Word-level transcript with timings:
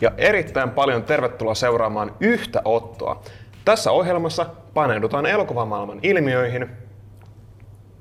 ja 0.00 0.10
erittäin 0.16 0.70
paljon 0.70 1.02
tervetuloa 1.02 1.54
seuraamaan 1.54 2.12
yhtä 2.20 2.62
ottoa. 2.64 3.22
Tässä 3.64 3.90
ohjelmassa 3.90 4.46
paneudutaan 4.74 5.26
elokuvamaailman 5.26 5.98
ilmiöihin 6.02 6.70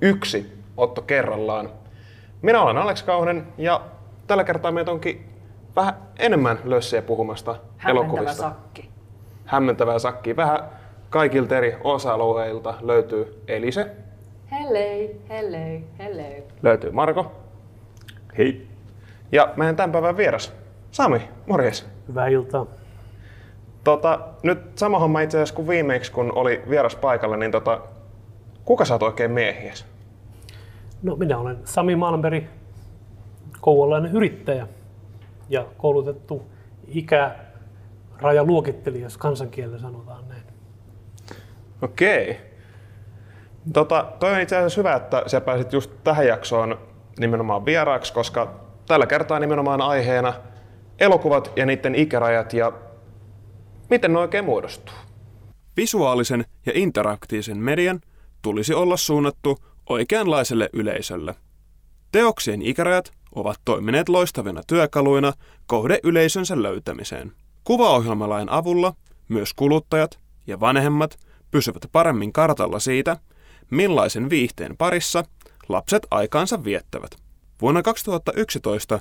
yksi 0.01 0.53
otto 0.77 1.01
kerrallaan. 1.01 1.69
Minä 2.41 2.61
olen 2.61 2.77
Alex 2.77 3.03
Kauhanen 3.03 3.47
ja 3.57 3.81
tällä 4.27 4.43
kertaa 4.43 4.71
meitä 4.71 4.91
onkin 4.91 5.25
vähän 5.75 5.93
enemmän 6.19 6.59
lössiä 6.63 7.01
puhumasta 7.01 7.55
Hämmentävä 7.77 7.89
elokuvista. 8.11 8.41
sakki. 8.41 8.89
Hämmentävää 9.45 9.99
sakki. 9.99 10.35
Vähän 10.35 10.59
kaikilta 11.09 11.57
eri 11.57 11.77
osa-alueilta 11.83 12.73
löytyy 12.81 13.43
Elise, 13.47 13.91
Hellei, 14.51 15.21
hellei, 15.29 15.83
hellei. 15.99 16.43
löytyy 16.63 16.91
Marko 16.91 17.31
Hei. 18.37 18.67
ja 19.31 19.53
meidän 19.55 19.75
tämän 19.75 19.91
päivän 19.91 20.17
vieras 20.17 20.53
Sami. 20.91 21.29
Morjes. 21.47 21.89
Hyvää 22.07 22.27
iltaa. 22.27 22.65
Tota, 23.83 24.19
nyt 24.43 24.77
sama 24.77 24.99
homma 24.99 25.21
itse 25.21 25.37
asiassa 25.37 25.55
kuin 25.55 25.67
viimeksi, 25.67 26.11
kun 26.11 26.31
oli 26.35 26.61
vieras 26.69 26.95
paikalla, 26.95 27.37
niin 27.37 27.51
tota, 27.51 27.81
kuka 28.65 28.85
sä 28.85 28.93
oot 28.93 29.03
oikein 29.03 29.31
miehies? 29.31 29.85
No, 31.03 31.15
minä 31.15 31.37
olen 31.37 31.57
Sami 31.63 31.95
Malmberg, 31.95 32.43
kouvollainen 33.61 34.11
yrittäjä 34.11 34.67
ja 35.49 35.65
koulutettu 35.77 36.49
ikärajaluokittelija, 36.87 39.03
jos 39.03 39.17
kansankielellä 39.17 39.79
sanotaan 39.79 40.27
näin. 40.27 40.43
Okei. 41.81 42.37
Tota, 43.73 44.05
toi 44.19 44.33
on 44.33 44.39
itse 44.39 44.57
asiassa 44.57 44.81
hyvä, 44.81 44.95
että 44.95 45.23
sä 45.27 45.41
pääsit 45.41 45.73
just 45.73 45.91
tähän 46.03 46.27
jaksoon 46.27 46.77
nimenomaan 47.19 47.65
vieraaksi, 47.65 48.13
koska 48.13 48.53
tällä 48.87 49.07
kertaa 49.07 49.39
nimenomaan 49.39 49.81
aiheena 49.81 50.33
elokuvat 50.99 51.51
ja 51.55 51.65
niiden 51.65 51.95
ikärajat 51.95 52.53
ja 52.53 52.71
miten 53.89 54.13
ne 54.13 54.19
oikein 54.19 54.45
muodostuu. 54.45 54.95
Visuaalisen 55.77 56.45
ja 56.65 56.71
interaktiivisen 56.75 57.57
median 57.57 57.99
tulisi 58.41 58.73
olla 58.73 58.97
suunnattu 58.97 59.57
oikeanlaiselle 59.89 60.69
yleisölle. 60.73 61.35
Teoksien 62.11 62.61
ikärajat 62.61 63.11
ovat 63.35 63.59
toimineet 63.65 64.09
loistavina 64.09 64.61
työkaluina 64.67 65.33
kohdeyleisönsä 65.67 66.63
löytämiseen. 66.63 67.31
Kuvaohjelmalain 67.63 68.49
avulla 68.49 68.93
myös 69.29 69.53
kuluttajat 69.53 70.19
ja 70.47 70.59
vanhemmat 70.59 71.19
pysyvät 71.51 71.85
paremmin 71.91 72.33
kartalla 72.33 72.79
siitä, 72.79 73.17
millaisen 73.71 74.29
viihteen 74.29 74.77
parissa 74.77 75.23
lapset 75.69 76.07
aikaansa 76.11 76.63
viettävät. 76.63 77.11
Vuonna 77.61 77.81
2011 77.81 78.99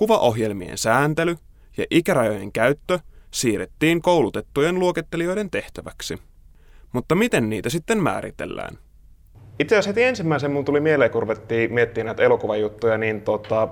kuvaohjelmien 0.00 0.78
sääntely 0.78 1.36
ja 1.76 1.84
ikärajojen 1.90 2.52
käyttö 2.52 2.98
siirrettiin 3.30 4.02
koulutettujen 4.02 4.78
luokittelijoiden 4.78 5.50
tehtäväksi. 5.50 6.18
Mutta 6.92 7.14
miten 7.14 7.50
niitä 7.50 7.70
sitten 7.70 8.02
määritellään? 8.02 8.78
Itse 9.58 9.74
asiassa 9.74 9.90
heti 9.90 10.02
ensimmäisen 10.02 10.50
mun 10.50 10.64
tuli 10.64 10.80
mieleen, 10.80 11.10
kun 11.10 11.22
ruvettiin 11.22 11.74
miettimään 11.74 12.06
näitä 12.06 12.22
elokuvajuttuja, 12.22 12.98
niin 12.98 13.20
tota, 13.20 13.68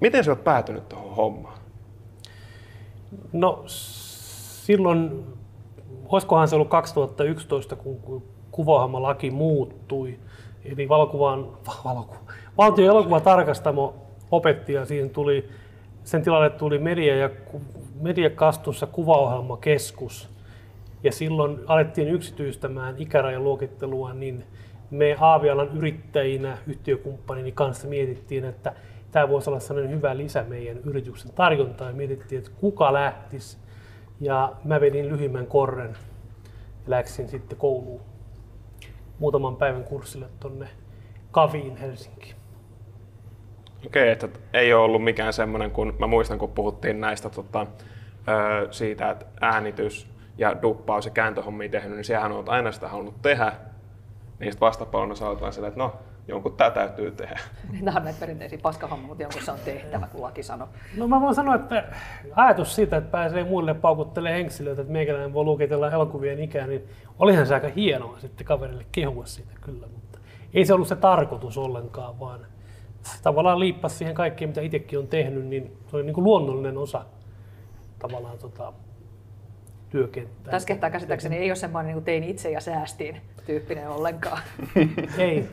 miten 0.00 0.24
sä 0.24 0.30
oot 0.30 0.44
päätynyt 0.44 0.88
tuohon 0.88 1.16
hommaan? 1.16 1.58
No 3.32 3.64
silloin, 3.66 5.24
olisikohan 6.08 6.48
se 6.48 6.54
ollut 6.54 6.68
2011, 6.68 7.76
kun 7.76 8.22
kuvaohjelmalaki 8.50 9.30
muuttui. 9.30 10.18
Eli 10.64 10.88
valokuvan, 10.88 11.48
valokuva, 11.84 12.20
valtion 12.58 12.88
elokuvatarkastamo 12.88 14.09
opetti 14.30 14.72
ja 14.72 14.84
siihen 14.84 15.10
tuli, 15.10 15.48
sen 16.04 16.22
tilalle 16.22 16.50
tuli 16.50 16.78
media 16.78 17.16
ja 17.16 17.30
mediakastussa 18.00 18.86
kuvaohjelmakeskus. 18.86 20.28
Ja 21.02 21.12
silloin 21.12 21.60
alettiin 21.66 22.08
yksityistämään 22.08 22.94
ikärajaluokittelua, 22.98 24.12
niin 24.12 24.44
me 24.90 25.16
Aavialan 25.20 25.76
yrittäjinä 25.76 26.58
yhtiökumppanini 26.66 27.52
kanssa 27.52 27.88
mietittiin, 27.88 28.44
että 28.44 28.72
tämä 29.12 29.28
voisi 29.28 29.50
olla 29.50 29.60
sellainen 29.60 29.96
hyvä 29.96 30.16
lisä 30.16 30.44
meidän 30.48 30.78
yrityksen 30.78 31.32
tarjontaan. 31.32 31.96
Mietittiin, 31.96 32.38
että 32.38 32.50
kuka 32.60 32.92
lähtisi. 32.92 33.58
Ja 34.20 34.52
mä 34.64 34.80
vedin 34.80 35.08
lyhyimmän 35.08 35.46
korren 35.46 35.96
ja 36.84 36.90
läksin 36.90 37.28
sitten 37.28 37.58
kouluun 37.58 38.00
muutaman 39.18 39.56
päivän 39.56 39.84
kurssille 39.84 40.26
tonne 40.40 40.68
Kaviin 41.30 41.76
Helsinkiin. 41.76 42.39
Okei, 43.86 44.10
että 44.10 44.28
ei 44.52 44.74
ole 44.74 44.84
ollut 44.84 45.04
mikään 45.04 45.32
semmoinen, 45.32 45.70
kun 45.70 45.96
mä 45.98 46.06
muistan, 46.06 46.38
kun 46.38 46.50
puhuttiin 46.50 47.00
näistä 47.00 47.30
tota, 47.30 47.66
ö, 48.28 48.68
siitä, 48.70 49.10
että 49.10 49.26
äänitys 49.40 50.10
ja 50.38 50.62
duppaus 50.62 51.04
ja 51.04 51.10
kääntöhommia 51.10 51.68
tehnyt, 51.68 51.96
niin 51.96 52.04
sehän 52.04 52.32
on 52.32 52.48
aina 52.48 52.72
sitä 52.72 52.88
halunnut 52.88 53.22
tehdä. 53.22 53.52
Niin 54.38 54.52
sitten 54.52 54.68
oot 55.22 55.40
vaan 55.40 55.52
silleen, 55.52 55.68
että 55.68 55.80
no, 55.80 55.92
jonkun 56.28 56.56
tää 56.56 56.70
täytyy 56.70 57.10
tehdä. 57.10 57.40
Nämä 57.80 57.96
on 57.96 58.04
näitä 58.04 58.20
perinteisiä 58.20 58.58
paskahomma, 58.62 59.06
mutta 59.06 59.22
jonkun 59.22 59.42
se 59.42 59.50
on 59.50 59.58
tehtävä, 59.64 60.06
kun 60.12 60.22
laki 60.22 60.42
sanoo. 60.42 60.68
No 60.96 61.08
mä 61.08 61.20
voin 61.20 61.34
sanoa, 61.34 61.54
että 61.54 61.84
ajatus 62.36 62.74
siitä, 62.74 62.96
että 62.96 63.10
pääsee 63.10 63.44
muille 63.44 63.74
paukuttelemaan 63.74 64.36
henkilöitä, 64.36 64.80
että 64.80 64.92
meikäläinen 64.92 65.32
voi 65.32 65.44
luokitella 65.44 65.90
elokuvien 65.90 66.38
ikää, 66.38 66.66
niin 66.66 66.88
olihan 67.18 67.46
se 67.46 67.54
aika 67.54 67.68
hienoa 67.68 68.18
sitten 68.18 68.46
kaverille 68.46 68.84
kehua 68.92 69.26
siitä 69.26 69.52
kyllä, 69.60 69.86
mutta 69.86 70.18
ei 70.54 70.64
se 70.64 70.74
ollut 70.74 70.88
se 70.88 70.96
tarkoitus 70.96 71.58
ollenkaan, 71.58 72.20
vaan 72.20 72.40
tavallaan 73.22 73.60
liippasi 73.60 73.96
siihen 73.96 74.14
kaikkeen, 74.14 74.48
mitä 74.48 74.60
itsekin 74.60 74.98
on 74.98 75.08
tehnyt, 75.08 75.46
niin 75.46 75.78
se 75.90 75.96
oli 75.96 76.04
niin 76.04 76.14
kuin 76.14 76.24
luonnollinen 76.24 76.78
osa 76.78 77.04
tavallaan 77.98 78.38
tota, 78.38 78.72
työkenttää. 79.90 80.50
Tässä 80.50 80.66
kehtaa 80.66 80.90
käsittääkseni 80.90 81.36
ei 81.36 81.50
ole 81.50 81.56
semmoinen 81.56 81.86
niin 81.86 81.94
kuin 81.94 82.04
tein 82.04 82.24
itse 82.24 82.50
ja 82.50 82.60
säästiin 82.60 83.20
tyyppinen 83.46 83.88
ollenkaan. 83.88 84.42
Ei. 85.18 85.48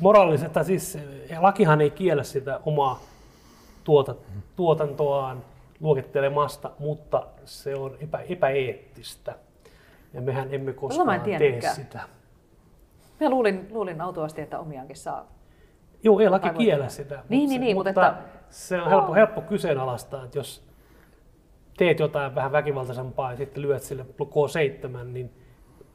Moraalisesti, 0.00 0.64
siis 0.64 0.98
lakihan 1.38 1.80
ei 1.80 1.90
kiellä 1.90 2.22
sitä 2.22 2.60
omaa 2.66 3.00
tuota, 3.84 4.14
tuotantoaan 4.56 5.44
luokittelemasta, 5.80 6.70
mutta 6.78 7.26
se 7.44 7.74
on 7.74 7.96
epä, 8.00 8.18
epäeettistä. 8.18 9.34
Ja 10.14 10.20
mehän 10.20 10.54
emme 10.54 10.72
koskaan 10.72 11.20
tee 11.20 11.60
sitä. 11.74 12.00
Mä 13.20 13.30
luulin, 13.30 13.68
luulin 13.70 14.00
autuasti, 14.00 14.40
että 14.40 14.58
omiaankin 14.58 14.96
saa. 14.96 15.26
Joo, 16.04 16.20
ei 16.20 16.28
laki 16.28 16.50
kiellä 16.50 16.88
sitä. 16.88 17.22
Niin, 17.28 17.48
se, 17.48 17.52
niin, 17.52 17.60
niin, 17.60 17.76
mutta 17.76 17.90
mutta 17.90 18.14
se 18.50 18.82
on 18.82 18.90
helppo, 18.90 19.14
helppo 19.14 19.40
kyseenalaistaa, 19.40 20.24
että 20.24 20.38
jos 20.38 20.64
teet 21.76 21.98
jotain 21.98 22.34
vähän 22.34 22.52
väkivaltaisempaa 22.52 23.30
ja 23.30 23.36
sitten 23.36 23.62
lyöt 23.62 23.82
sille 23.82 24.06
K7, 24.22 25.04
niin 25.04 25.30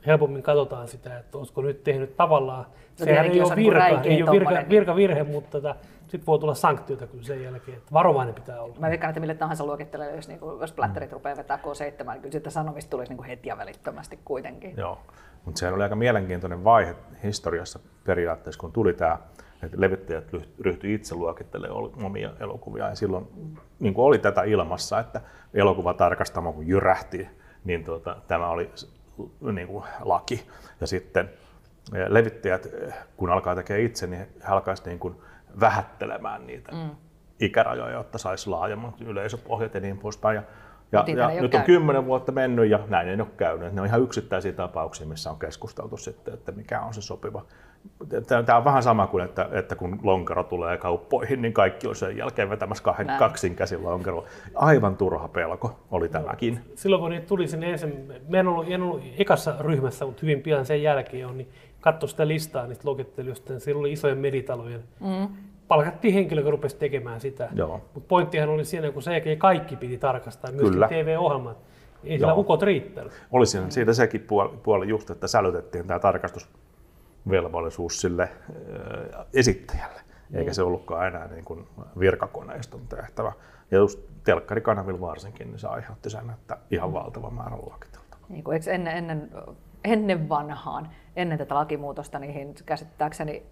helpommin 0.06 0.44
katsotaan 0.44 0.88
sitä, 0.88 1.18
että 1.18 1.38
olisiko 1.38 1.62
nyt 1.62 1.84
tehnyt 1.84 2.18
tavallaan. 2.18 2.66
Sehän 2.96 3.32
tietenkin, 3.32 3.34
ei 3.34 3.42
ole, 3.42 3.52
on 3.52 3.56
niinku 3.58 3.72
virka, 3.72 3.80
räikeä 3.80 4.12
ei 4.12 4.24
ole 4.24 4.32
virka, 4.32 4.52
niin- 4.52 4.70
virkavirhe, 4.70 5.24
mutta 5.24 5.50
tota, 5.52 5.76
sitten 6.08 6.26
voi 6.28 6.40
tulla 6.40 6.54
sanktioita 6.54 7.08
kyllä 7.08 7.24
sen 7.24 7.44
jälkeen. 7.44 7.78
Että 7.78 7.94
varovainen 7.94 8.36
pitää 8.36 8.62
olla. 8.62 8.76
Mä 8.80 8.90
veikkaan, 8.90 9.10
että 9.10 9.20
mille 9.20 9.36
tahansa 9.36 9.66
luokittelijalle, 9.66 10.16
jos, 10.16 10.28
niin 10.28 10.40
kuin, 10.40 10.62
jos 10.62 10.72
platterit 10.72 11.12
rupeaa 11.12 11.38
vetää 11.38 11.58
K7, 11.58 12.12
niin 12.12 12.22
kyllä 12.22 12.32
siitä 12.32 12.50
sanomista 12.50 12.90
tulisi 12.90 13.10
niin 13.10 13.18
kuin 13.18 13.28
heti 13.28 13.50
ja 13.50 13.58
välittömästi 13.58 14.20
kuitenkin. 14.26 14.74
Joo, 14.78 15.00
mutta 15.46 15.60
sehän 15.60 15.76
oli 15.76 15.84
aika 15.84 15.96
mielenkiintoinen 15.96 16.64
vaihe 16.64 16.96
historiassa 17.24 17.80
periaatteessa, 18.04 18.60
kun 18.60 18.72
tuli 18.72 18.94
tämä, 18.94 19.18
levittäjät 19.76 20.34
lyh- 20.34 20.48
ryhtyi 20.60 20.94
itse 20.94 21.16
luokittelemaan 21.16 22.04
omia 22.04 22.30
elokuvia. 22.40 22.90
Ja 22.90 22.96
silloin 22.96 23.28
niin 23.80 23.94
kuin 23.94 24.06
oli 24.06 24.20
tätä 24.20 24.44
ilmassa, 24.44 25.00
että 25.00 25.22
elokuvatarkastamo 25.54 26.54
kun 26.54 26.68
jyrähti, 26.68 27.30
niin 27.64 27.84
tuota, 27.84 28.16
tämä 28.28 28.50
oli 28.50 28.72
niin 29.52 29.68
kuin 29.68 29.84
laki. 30.00 30.48
Ja 30.82 30.88
sitten 30.88 31.30
eh, 31.96 32.08
levittäjät, 32.08 32.66
eh, 32.66 32.94
kun 33.18 33.30
alkaa 33.30 33.56
tekemään 33.56 33.86
itse, 33.86 34.08
niin 34.08 34.28
he 34.48 34.48
alkaisivat 34.48 34.88
niin 34.88 35.00
kuin 35.00 35.16
vähättelemään 35.60 36.48
niitä 36.48 36.72
mm. 36.72 36.90
ikärajoja, 37.40 37.94
jotta 37.94 38.18
saisi 38.18 38.50
laajemman 38.50 38.94
yleisöpohjat 39.06 39.74
ja 39.74 39.80
niin 39.80 39.98
poispäin. 39.98 40.36
Ja, 40.36 40.44
ja, 40.92 41.32
ja 41.32 41.42
nyt 41.42 41.56
on 41.56 41.62
kymmenen 41.62 42.06
vuotta 42.06 42.32
mennyt 42.32 42.70
ja 42.70 42.80
näin 42.88 43.08
ei 43.08 43.22
ole 43.22 43.28
käynyt. 43.38 43.74
Ne 43.74 43.82
on 43.82 43.88
ihan 43.88 44.02
yksittäisiä 44.02 44.52
tapauksia, 44.52 45.08
missä 45.08 45.32
on 45.32 45.40
keskusteltu 45.40 45.98
sitten, 45.98 46.34
että 46.34 46.52
mikä 46.52 46.82
on 46.82 46.94
se 46.94 47.02
sopiva. 47.02 47.46
Tämä 48.46 48.58
on 48.58 48.66
vähän 48.66 48.84
sama 48.84 49.08
kuin, 49.08 49.26
että, 49.26 49.50
että 49.52 49.76
kun 49.76 50.00
lonkero 50.04 50.44
tulee 50.44 50.78
kauppoihin, 50.78 51.42
niin 51.42 51.54
kaikki 51.54 51.88
on 51.88 51.96
sen 51.96 52.18
jälkeen 52.18 52.50
vetämässä 52.50 52.84
kahden, 52.84 53.08
Näin. 53.08 53.20
kaksin 53.20 53.56
käsin 53.56 53.84
lonkeroa. 53.84 54.24
Aivan 54.56 54.98
turha 54.98 55.28
pelko 55.28 55.80
oli 55.92 56.10
tämäkin. 56.10 56.60
Silloin 56.76 57.02
kun 57.02 57.12
niitä 57.12 57.28
tuli 57.28 57.48
sinne 57.48 57.72
ensin, 57.72 58.14
mä 58.30 58.38
en 58.38 58.48
ollut, 58.48 58.66
en 58.70 58.82
ollut 58.82 59.02
ekassa 59.18 59.56
ryhmässä, 59.60 60.06
mutta 60.06 60.20
hyvin 60.22 60.42
pian 60.42 60.66
sen 60.66 60.84
jälkeen 60.84 61.28
on, 61.28 61.38
niin 61.38 61.50
katsoi 61.82 62.10
sitä 62.10 62.28
listaa 62.28 62.68
niistä 62.68 62.88
luokittelijoista, 62.88 63.54
niin 63.54 63.62
siellä 63.62 63.80
oli 63.80 63.92
isojen 63.92 64.18
meditalojen. 64.18 64.84
Mm. 65.00 65.28
Palkattiin 65.68 66.14
henkilö, 66.14 66.42
joka 66.42 66.52
rupesi 66.52 66.76
tekemään 66.76 67.22
sitä. 67.22 67.50
Mutta 67.94 68.08
pointtihan 68.08 68.50
oli 68.50 68.66
siinä, 68.66 68.92
kun 68.92 69.02
se 69.02 69.22
kaikki 69.38 69.76
piti 69.76 69.98
tarkastaa, 69.98 70.52
myöskin 70.52 70.72
Kyllä. 70.72 70.88
TV-ohjelmat. 70.88 71.58
Ei 72.04 72.18
sillä 72.18 72.32
Joo. 72.32 72.40
ukot 72.40 72.62
riittänyt. 72.62 73.14
Oli 73.32 73.46
siinä, 73.46 73.70
siitä 73.70 73.94
sekin 73.94 74.22
puoli, 74.22 74.50
puoli 74.64 74.88
just, 74.88 75.10
että 75.10 75.28
sälytettiin 75.28 75.88
tämä 75.88 76.00
tarkastusvelvollisuus 77.28 78.02
sille 78.02 78.30
esittäjälle. 79.34 80.02
eikä 80.34 80.54
se 80.54 80.64
ollutkaan 80.64 81.08
enää 81.08 81.28
niin 81.28 81.46
kuin 81.46 81.68
virkakoneiston 82.00 82.88
tehtävä. 82.88 83.32
Ja 83.72 83.78
just 83.78 84.00
telkkarikanavilla 84.24 85.02
varsinkin, 85.02 85.48
niin 85.48 85.60
se 85.60 85.68
aiheutti 85.68 86.10
sen, 86.10 86.30
että 86.30 86.58
ihan 86.72 86.94
valtava 86.94 87.30
määrä 87.30 87.56
luokiteltavaa. 87.56 88.26
Niin 88.30 88.44
kuin, 88.44 88.54
eikö 88.54 88.72
ennen, 88.72 88.98
ennen, 88.98 89.32
ennen 89.84 90.30
vanhaan, 90.30 90.90
ennen 91.16 91.38
tätä 91.38 91.56
lakimuutosta, 91.56 92.20
niihin 92.20 92.56
käsittääkseni 92.66 93.44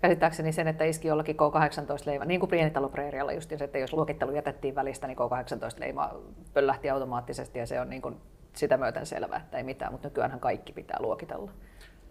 käsittääkseni 0.00 0.52
sen, 0.52 0.68
että 0.68 0.84
iski 0.84 1.08
jollakin 1.08 1.36
K18-leima, 1.36 2.24
niin 2.24 2.40
kuin 2.40 2.50
pienitalopreerialla 2.50 3.32
just 3.32 3.52
se, 3.56 3.64
että 3.64 3.78
jos 3.78 3.92
luokittelu 3.92 4.32
jätettiin 4.32 4.74
välistä, 4.74 5.06
niin 5.06 5.18
K18-leima 5.18 6.14
pöllähti 6.54 6.90
automaattisesti 6.90 7.58
ja 7.58 7.66
se 7.66 7.80
on 7.80 7.90
niin 7.90 8.02
kuin 8.02 8.16
sitä 8.56 8.76
myöten 8.76 9.06
selvää, 9.06 9.38
että 9.38 9.56
ei 9.56 9.62
mitään, 9.62 9.92
mutta 9.92 10.08
nykyään 10.08 10.40
kaikki 10.40 10.72
pitää 10.72 10.96
luokitella. 11.00 11.50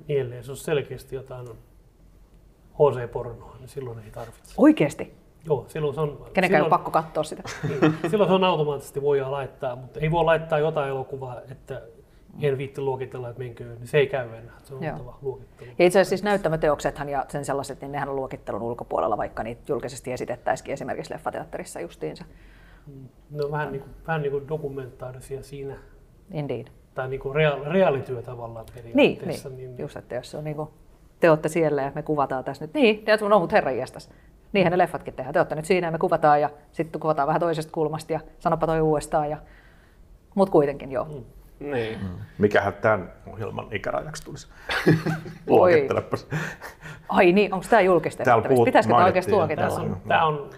Niin, 0.08 0.22
ellei 0.22 0.44
se 0.44 0.52
on 0.52 0.58
selkeästi 0.58 1.16
jotain 1.16 1.48
HC-pornoa, 2.74 3.56
niin 3.60 3.70
silloin 3.70 4.00
ei 4.00 4.12
tarvitse. 4.12 4.54
Oikeesti? 4.58 5.14
Joo, 5.46 5.66
silloin 5.68 5.96
se 5.96 6.02
on... 6.02 6.26
Kenenkään 6.34 6.60
silloin, 6.60 6.70
pakko 6.70 6.92
katsoa 6.92 7.24
sitä. 7.24 7.44
Niin, 7.70 7.98
silloin 8.10 8.30
se 8.30 8.34
on 8.34 8.44
automaattisesti 8.44 9.02
voidaan 9.02 9.32
laittaa, 9.32 9.76
mutta 9.76 10.00
ei 10.00 10.12
voi 10.12 10.24
laittaa 10.24 10.60
jotain 10.60 10.90
elokuvaa, 10.90 11.42
että 11.52 11.82
en 12.42 12.58
viitti 12.58 12.82
luokitella, 12.82 13.30
että 13.30 13.40
menkö, 13.40 13.64
niin 13.64 13.88
se 13.88 13.98
ei 13.98 14.08
käy 14.08 14.28
enää. 14.36 14.58
Se 14.64 14.74
on 14.74 14.92
oltava 14.92 15.18
luokittelu. 15.22 15.70
Ja 15.80 15.86
itse 15.86 16.00
asiassa 16.00 16.10
siis 16.10 16.24
näyttämöteoksethan 16.24 17.10
ja 17.10 17.26
sen 17.28 17.46
sellaiset, 17.46 17.82
niin 17.82 17.92
nehän 17.92 18.10
on 18.10 18.16
luokittelun 18.16 18.62
ulkopuolella, 18.62 19.18
vaikka 19.18 19.44
niitä 19.44 19.62
julkisesti 19.68 20.12
esitettäisikin 20.12 20.74
esimerkiksi 20.74 21.14
leffateatterissa 21.14 21.80
justiinsa. 21.80 22.26
Ne 23.30 23.46
on 23.46 23.52
vähän 23.52 23.72
niin 23.72 23.82
kuin, 23.82 23.92
vähän 24.08 24.22
niin 24.22 24.32
kuin 24.32 24.48
dokumentaarisia 24.48 25.44
siinä, 25.44 25.78
Indeed. 26.32 26.68
Tai 27.00 27.10
niin 27.10 27.20
kuin 27.20 27.36
reaali, 27.36 27.64
reaalityö 27.66 28.22
tavallaan 28.22 28.66
Niin, 28.76 28.94
periaatteessa. 28.94 29.50
niin, 29.50 29.80
just, 29.80 29.98
että 29.98 30.16
jos 30.16 30.32
se 30.32 30.38
on 30.38 30.44
niin 30.44 30.56
kuin, 30.56 30.70
te 31.20 31.30
olette 31.30 31.50
siellä 31.50 31.82
ja 31.82 31.92
me 31.96 32.04
kuvataan 32.04 32.44
tässä 32.44 32.66
nyt, 32.66 32.74
niin, 32.74 33.06
te 33.06 33.18
no 33.30 33.40
mutta 33.40 33.56
herran 33.56 33.78
jästäs. 33.78 34.10
Niinhän 34.54 34.72
ne 34.72 34.78
leffatkin 34.78 35.14
tehdään. 35.14 35.34
Te 35.34 35.40
olette 35.40 35.56
nyt 35.56 35.66
siinä 35.66 35.88
ja 35.88 35.92
me 35.92 35.98
kuvataan 35.98 36.42
ja 36.42 36.50
sitten 36.72 37.02
kuvataan 37.02 37.28
vähän 37.28 37.40
toisesta 37.40 37.72
kulmasta 37.72 38.14
ja 38.14 38.20
sanopa 38.40 38.68
toi 38.68 38.82
uudestaan. 38.82 39.30
Ja... 39.30 39.38
Mutta 40.36 40.52
kuitenkin 40.52 40.92
joo. 40.92 41.06
Mm. 41.06 41.24
Niin. 41.72 42.00
Mikähän 42.38 42.74
tämän 42.74 43.14
ohjelman 43.34 43.68
ikärajaksi 43.72 44.26
tulisi? 44.26 44.48
Oi. 44.88 45.02
Luokittelepas. 45.48 46.28
Ai 47.10 47.32
niin, 47.32 47.54
onko 47.54 47.66
tämä 47.70 47.82
julkistettavissa? 47.82 48.66
Pitäisikö 48.66 48.96
tämä 48.96 49.06
oikeasti 49.06 49.32
luokitella? 49.32 49.76
Tämä 49.76 49.82
on, 49.82 49.98
tämä 50.08 50.26
on, 50.26 50.50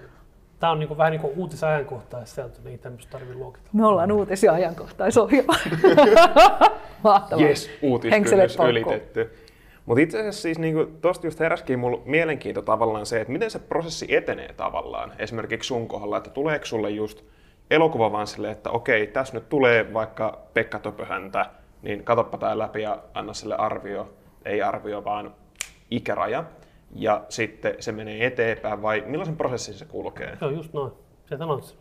tämä 0.62 0.72
on 0.72 0.80
niin 0.80 0.88
kuin, 0.88 0.98
vähän 0.98 1.12
niin 1.12 1.22
kuin 1.22 1.34
uutisajankohtaa 1.36 2.26
sieltä, 2.26 2.58
niin 2.64 2.72
ei 2.72 2.78
tämmöistä 2.78 3.12
tarvitse 3.12 3.36
luokitella. 3.36 3.70
Me 3.74 3.86
ollaan 3.86 4.12
uutisia 4.12 4.54
ajankohtaisohjelma. 4.54 5.54
Mahtavaa. 7.04 7.46
Yes, 7.46 7.72
uutiskynnys 7.82 8.58
ylitetty. 8.70 9.34
Mutta 9.86 10.02
itse 10.02 10.20
asiassa 10.20 10.42
siis 10.42 10.60
niinku, 10.60 10.86
tosta 11.02 11.28
just 11.28 11.40
heräsikin 11.40 11.80
mulla 11.80 12.02
mielenkiinto 12.06 12.62
tavallaan 12.62 13.06
se, 13.06 13.22
että 13.22 13.34
miten 13.34 13.52
se 13.52 13.60
prosessi 13.60 14.16
etenee 14.16 14.54
tavallaan. 14.54 15.14
Esimerkiksi 15.20 15.68
sun 15.68 15.88
kohdalla, 15.88 16.18
että 16.18 16.30
tuleeko 16.30 16.66
sulle 16.66 16.90
just 16.90 17.24
elokuva 17.72 18.12
vaan 18.12 18.28
silleen, 18.28 18.52
että 18.52 18.70
okei, 18.70 19.08
tässä 19.08 19.34
nyt 19.34 19.50
tulee 19.50 19.94
vaikka 19.94 20.40
Pekka 20.54 20.80
Töpöhäntä, 20.80 21.46
niin 21.82 22.04
katoppa 22.04 22.38
tää 22.38 22.58
läpi 22.58 22.82
ja 22.82 22.98
anna 23.14 23.34
sille 23.34 23.56
arvio, 23.56 24.14
ei 24.46 24.62
arvio, 24.62 25.04
vaan 25.04 25.34
ikäraja. 25.92 26.44
Ja 26.96 27.26
sitten 27.30 27.76
se 27.80 27.92
menee 27.92 28.26
eteenpäin, 28.26 28.82
vai 28.82 29.04
millaisen 29.08 29.38
prosessin 29.38 29.74
se 29.74 29.86
kulkee? 29.86 30.38
Joo, 30.42 30.50
just 30.50 30.74
noin. 30.74 30.92
Sieltä 31.26 31.46
on 31.46 31.62
se. 31.62 31.76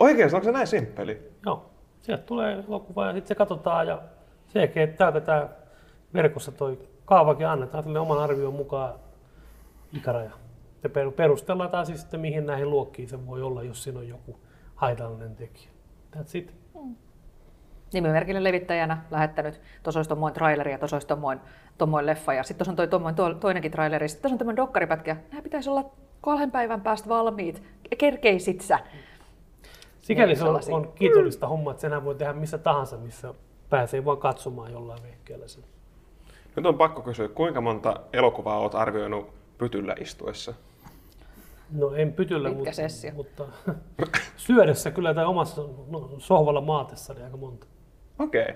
Oikeasti, 0.00 0.36
onko 0.36 0.44
se 0.44 0.52
näin 0.52 0.66
simppeli? 0.66 1.22
Joo, 1.46 1.70
sieltä 2.00 2.22
tulee 2.22 2.64
elokuva 2.68 3.06
ja 3.06 3.12
sitten 3.12 3.28
se 3.28 3.34
katsotaan 3.34 3.86
ja 3.86 4.02
sen 4.46 4.60
jälkeen 4.60 4.94
täytetään 4.94 5.48
verkossa 6.14 6.52
toi 6.52 6.78
kaavakin 7.04 7.46
annetaan 7.46 7.84
sille 7.84 8.00
oman 8.00 8.18
arvion 8.18 8.54
mukaan 8.54 8.94
ikäraja. 9.92 10.30
Ja 10.82 10.90
per- 10.90 11.10
perustellaan 11.12 11.70
taas 11.70 11.86
siis 11.86 12.00
sitten 12.00 12.20
mihin 12.20 12.46
näihin 12.46 12.70
luokkiin 12.70 13.08
se 13.08 13.26
voi 13.26 13.42
olla, 13.42 13.62
jos 13.62 13.82
siinä 13.82 13.98
on 13.98 14.08
joku 14.08 14.40
haitallinen 14.74 15.36
tekijä. 15.36 15.70
That's 16.16 16.30
it. 16.34 16.54
Nimimerkille 17.92 18.44
levittäjänä 18.44 18.98
lähettänyt, 19.10 19.60
tuossa 19.82 19.98
olisi 19.98 20.08
tuommoinen 20.08 20.34
traileri 20.34 20.72
ja 20.72 20.78
tuossa 20.78 20.96
olisi 20.96 21.06
tuommoinen, 21.06 21.44
tuommoinen 21.78 22.06
leffa 22.06 22.34
ja 22.34 22.42
sitten 22.42 22.66
tuossa 22.66 22.82
on 22.82 22.88
toi, 22.90 23.14
tuo, 23.14 23.34
toinenkin 23.34 23.70
traileri, 23.70 24.08
sitten 24.08 24.22
tuossa 24.22 24.34
on 24.34 24.38
tämmöinen 24.38 24.56
dokkaripätkä, 24.56 25.16
nämä 25.30 25.42
pitäisi 25.42 25.70
olla 25.70 25.90
kolmen 26.20 26.50
päivän 26.50 26.80
päästä 26.80 27.08
valmiit, 27.08 27.62
kerkeisit 27.98 28.60
sä? 28.60 28.78
Sikäli 30.00 30.26
Niin, 30.26 30.38
se 30.38 30.44
on, 30.44 30.60
on 30.70 30.92
kiitollista 30.94 31.48
homma, 31.48 31.70
että 31.70 31.80
senhän 31.80 32.04
voi 32.04 32.14
tehdä 32.14 32.32
missä 32.32 32.58
tahansa, 32.58 32.96
missä 32.96 33.34
pääsee 33.70 34.04
vaan 34.04 34.18
katsomaan 34.18 34.72
jollain 34.72 35.02
vehkeellä 35.02 35.48
sen. 35.48 35.64
Nyt 36.56 36.66
on 36.66 36.74
pakko 36.74 37.02
kysyä, 37.02 37.28
kuinka 37.28 37.60
monta 37.60 38.00
elokuvaa 38.12 38.58
olet 38.58 38.74
arvioinut 38.74 39.30
pytyllä 39.58 39.94
istuessa? 40.00 40.54
No 41.72 41.94
en 41.94 42.12
pytyllä, 42.12 42.48
Pitkä 42.48 42.58
mutta, 42.58 42.72
sessio. 42.72 43.12
mutta 43.14 43.44
syödessä 44.36 44.90
kyllä 44.90 45.14
tai 45.14 45.24
omassa 45.24 45.62
no, 45.88 46.10
sohvalla 46.18 46.60
maatessa 46.60 47.14
niin 47.14 47.24
aika 47.24 47.36
monta. 47.36 47.66
Okei. 48.18 48.48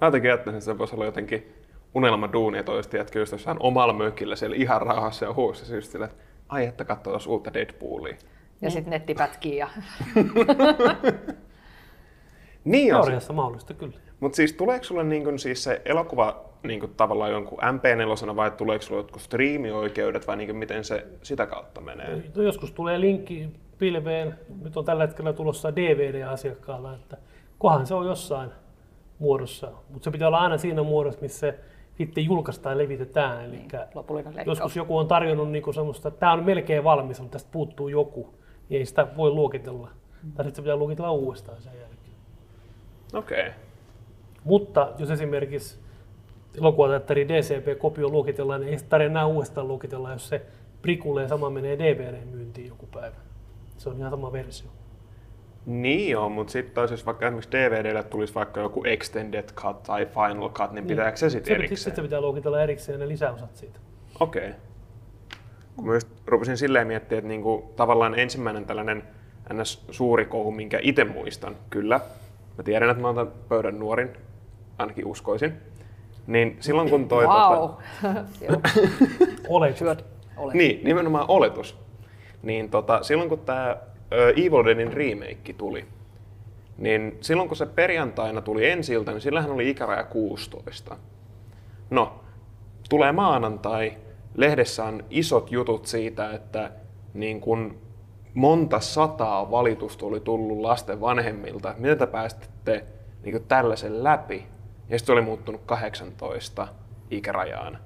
Mä 0.00 0.06
jotenkin 0.06 0.30
ajattelin, 0.30 0.56
että 0.56 0.64
se 0.64 0.78
voisi 0.78 0.94
olla 0.94 1.04
jotenkin 1.04 1.52
unelma 1.94 2.32
duuni, 2.32 2.58
että 2.58 2.72
olisi 2.72 2.88
tiedätkö, 2.88 3.18
just 3.18 3.32
jossain 3.32 3.56
omalla 3.60 3.92
mökillä 3.92 4.36
siellä 4.36 4.56
ihan 4.56 4.82
rauhassa 4.82 5.24
ja 5.24 5.32
huussa 5.32 5.74
just 5.74 5.92
sillä, 5.92 6.04
että 6.04 6.22
ai 6.48 6.66
että 6.66 6.84
katsotaan 6.84 7.20
uutta 7.28 7.54
Deadpoolia. 7.54 8.16
Ja 8.60 8.70
sitten 8.70 8.90
netti 8.90 9.14
pätkii 9.14 9.56
ja 9.56 9.68
Niin 12.64 12.94
on. 12.94 13.00
Teoriassa 13.00 13.32
mahdollista 13.32 13.74
kyllä. 13.74 13.92
Mutta 14.20 14.36
siis 14.36 14.52
tuleeko 14.52 14.84
sulle 14.84 15.04
niin 15.04 15.24
kun, 15.24 15.38
siis 15.38 15.64
se 15.64 15.82
elokuva 15.84 16.44
niin 16.62 16.80
kun, 16.80 16.94
tavallaan 16.96 17.30
jonkun 17.30 17.58
MP4 17.58 18.36
vai 18.36 18.50
tuleeko 18.50 18.82
sulle 18.82 19.00
jotkut 19.00 19.22
striimioikeudet 19.22 20.26
vai 20.26 20.36
niin 20.36 20.48
kun, 20.48 20.56
miten 20.56 20.84
se 20.84 21.06
sitä 21.22 21.46
kautta 21.46 21.80
menee? 21.80 22.22
No, 22.36 22.42
joskus 22.42 22.72
tulee 22.72 23.00
linkki 23.00 23.48
pilveen, 23.78 24.38
nyt 24.62 24.76
on 24.76 24.84
tällä 24.84 25.06
hetkellä 25.06 25.32
tulossa 25.32 25.76
DVD-asiakkaalla, 25.76 26.94
että 26.94 27.16
kohan 27.58 27.86
se 27.86 27.94
on 27.94 28.06
jossain 28.06 28.50
muodossa, 29.22 29.72
mutta 29.90 30.04
se 30.04 30.10
pitää 30.10 30.28
olla 30.28 30.38
aina 30.38 30.58
siinä 30.58 30.82
muodossa, 30.82 31.20
missä 31.20 31.38
se 31.38 31.58
sitten 31.94 32.24
julkaistaan 32.24 32.72
ja 32.72 32.78
levitetään. 32.78 33.44
Eli 33.44 33.56
leikkaus. 33.56 34.46
joskus 34.46 34.76
joku 34.76 34.98
on 34.98 35.08
tarjonnut 35.08 35.50
niinku 35.50 35.72
semmoista, 35.72 36.08
että 36.08 36.20
tämä 36.20 36.32
on 36.32 36.44
melkein 36.44 36.84
valmis, 36.84 37.20
mutta 37.20 37.32
tästä 37.32 37.52
puuttuu 37.52 37.88
joku, 37.88 38.34
niin 38.68 38.78
ei 38.78 38.86
sitä 38.86 39.06
voi 39.16 39.30
luokitella. 39.30 39.88
Tai 40.34 40.44
sitten 40.44 40.54
se 40.54 40.62
pitää 40.62 40.76
luokitella 40.76 41.10
uudestaan 41.10 41.62
sen 41.62 41.72
jälkeen. 41.72 42.14
Okei. 43.14 43.40
Okay. 43.40 43.52
Mutta 44.44 44.92
jos 44.98 45.10
esimerkiksi 45.10 45.78
elokuvateatteri 46.58 47.28
DCP-kopio 47.28 48.08
luokitellaan, 48.08 48.60
niin 48.60 48.70
ei 48.70 48.78
sitä 48.78 48.90
tarvitse 48.90 49.10
enää 49.10 49.26
uudestaan 49.26 49.68
luokitella, 49.68 50.12
jos 50.12 50.28
se 50.28 50.46
prikulee 50.82 51.28
sama 51.28 51.50
menee 51.50 51.78
DVD-myyntiin 51.78 52.68
joku 52.68 52.86
päivä. 52.86 53.16
Se 53.76 53.88
on 53.88 53.98
ihan 53.98 54.10
sama 54.10 54.32
versio. 54.32 54.70
Niin 55.66 56.10
joo, 56.10 56.28
mutta 56.28 56.52
sitten 56.52 56.74
taas 56.74 56.90
jos 56.90 57.06
vaikka 57.06 57.26
esimerkiksi 57.26 57.50
DVDlle 57.52 58.02
tulisi 58.02 58.34
vaikka 58.34 58.60
joku 58.60 58.84
Extended 58.84 59.48
Cut 59.54 59.82
tai 59.82 60.06
Final 60.06 60.48
Cut, 60.48 60.72
niin 60.72 60.86
pitääkö 60.86 61.16
se 61.16 61.30
sitten 61.30 61.46
se, 61.46 61.54
erikseen? 61.54 61.76
Sitten 61.78 61.96
se 61.96 62.02
pitää 62.02 62.20
luokitella 62.20 62.62
erikseen 62.62 63.00
ne 63.00 63.08
lisäosat 63.08 63.56
siitä. 63.56 63.80
Okei. 64.20 64.48
Okay. 64.48 64.60
Kun 65.76 65.86
mä 65.86 65.94
just 65.94 66.08
rupesin 66.26 66.56
silleen 66.56 66.86
miettimään, 66.86 67.18
että 67.18 67.28
niinku, 67.28 67.72
tavallaan 67.76 68.18
ensimmäinen 68.18 68.64
tällainen 68.64 69.02
ns. 69.52 69.84
suuri 69.90 70.24
kohu, 70.24 70.50
minkä 70.50 70.78
itse 70.82 71.04
muistan, 71.04 71.56
kyllä. 71.70 72.00
Mä 72.58 72.64
tiedän, 72.64 72.90
että 72.90 73.00
mä 73.00 73.08
oon 73.08 73.16
tämän 73.16 73.32
pöydän 73.48 73.78
nuorin, 73.78 74.10
ainakin 74.78 75.06
uskoisin. 75.06 75.52
Niin 76.26 76.56
silloin 76.60 76.90
kun 76.90 77.08
toi... 77.08 77.26
Wow. 77.26 77.58
Tota, 77.58 78.24
Oletus. 79.48 79.78
syöt. 79.78 80.04
Ole. 80.36 80.52
niin, 80.54 80.84
nimenomaan 80.84 81.24
oletus. 81.28 81.78
Niin 82.42 82.70
tota, 82.70 83.02
silloin 83.02 83.28
kun 83.28 83.38
tämä 83.38 83.76
Evil 84.36 84.64
Deadin 84.64 84.92
remake 84.92 85.52
tuli, 85.58 85.84
niin 86.78 87.18
silloin 87.20 87.48
kun 87.48 87.56
se 87.56 87.66
perjantaina 87.66 88.40
tuli 88.40 88.70
ensi 88.70 88.92
niin 88.92 89.20
sillähän 89.20 89.50
oli 89.50 89.70
ikäraja 89.70 90.04
16. 90.04 90.96
No, 91.90 92.20
tulee 92.88 93.12
maanantai, 93.12 93.92
lehdessä 94.34 94.84
on 94.84 95.04
isot 95.10 95.52
jutut 95.52 95.86
siitä, 95.86 96.30
että 96.30 96.70
niin 97.14 97.40
kun 97.40 97.78
monta 98.34 98.80
sataa 98.80 99.50
valitusta 99.50 100.06
oli 100.06 100.20
tullut 100.20 100.60
lasten 100.60 101.00
vanhemmilta, 101.00 101.74
miten 101.78 101.98
te 101.98 102.06
päästitte 102.06 102.84
niin 103.24 103.44
tällaisen 103.48 104.04
läpi. 104.04 104.46
Ja 104.88 104.98
sitten 104.98 105.06
se 105.06 105.12
oli 105.12 105.22
muuttunut 105.22 105.60
18 105.66 106.68
ikärajaan. 107.10 107.78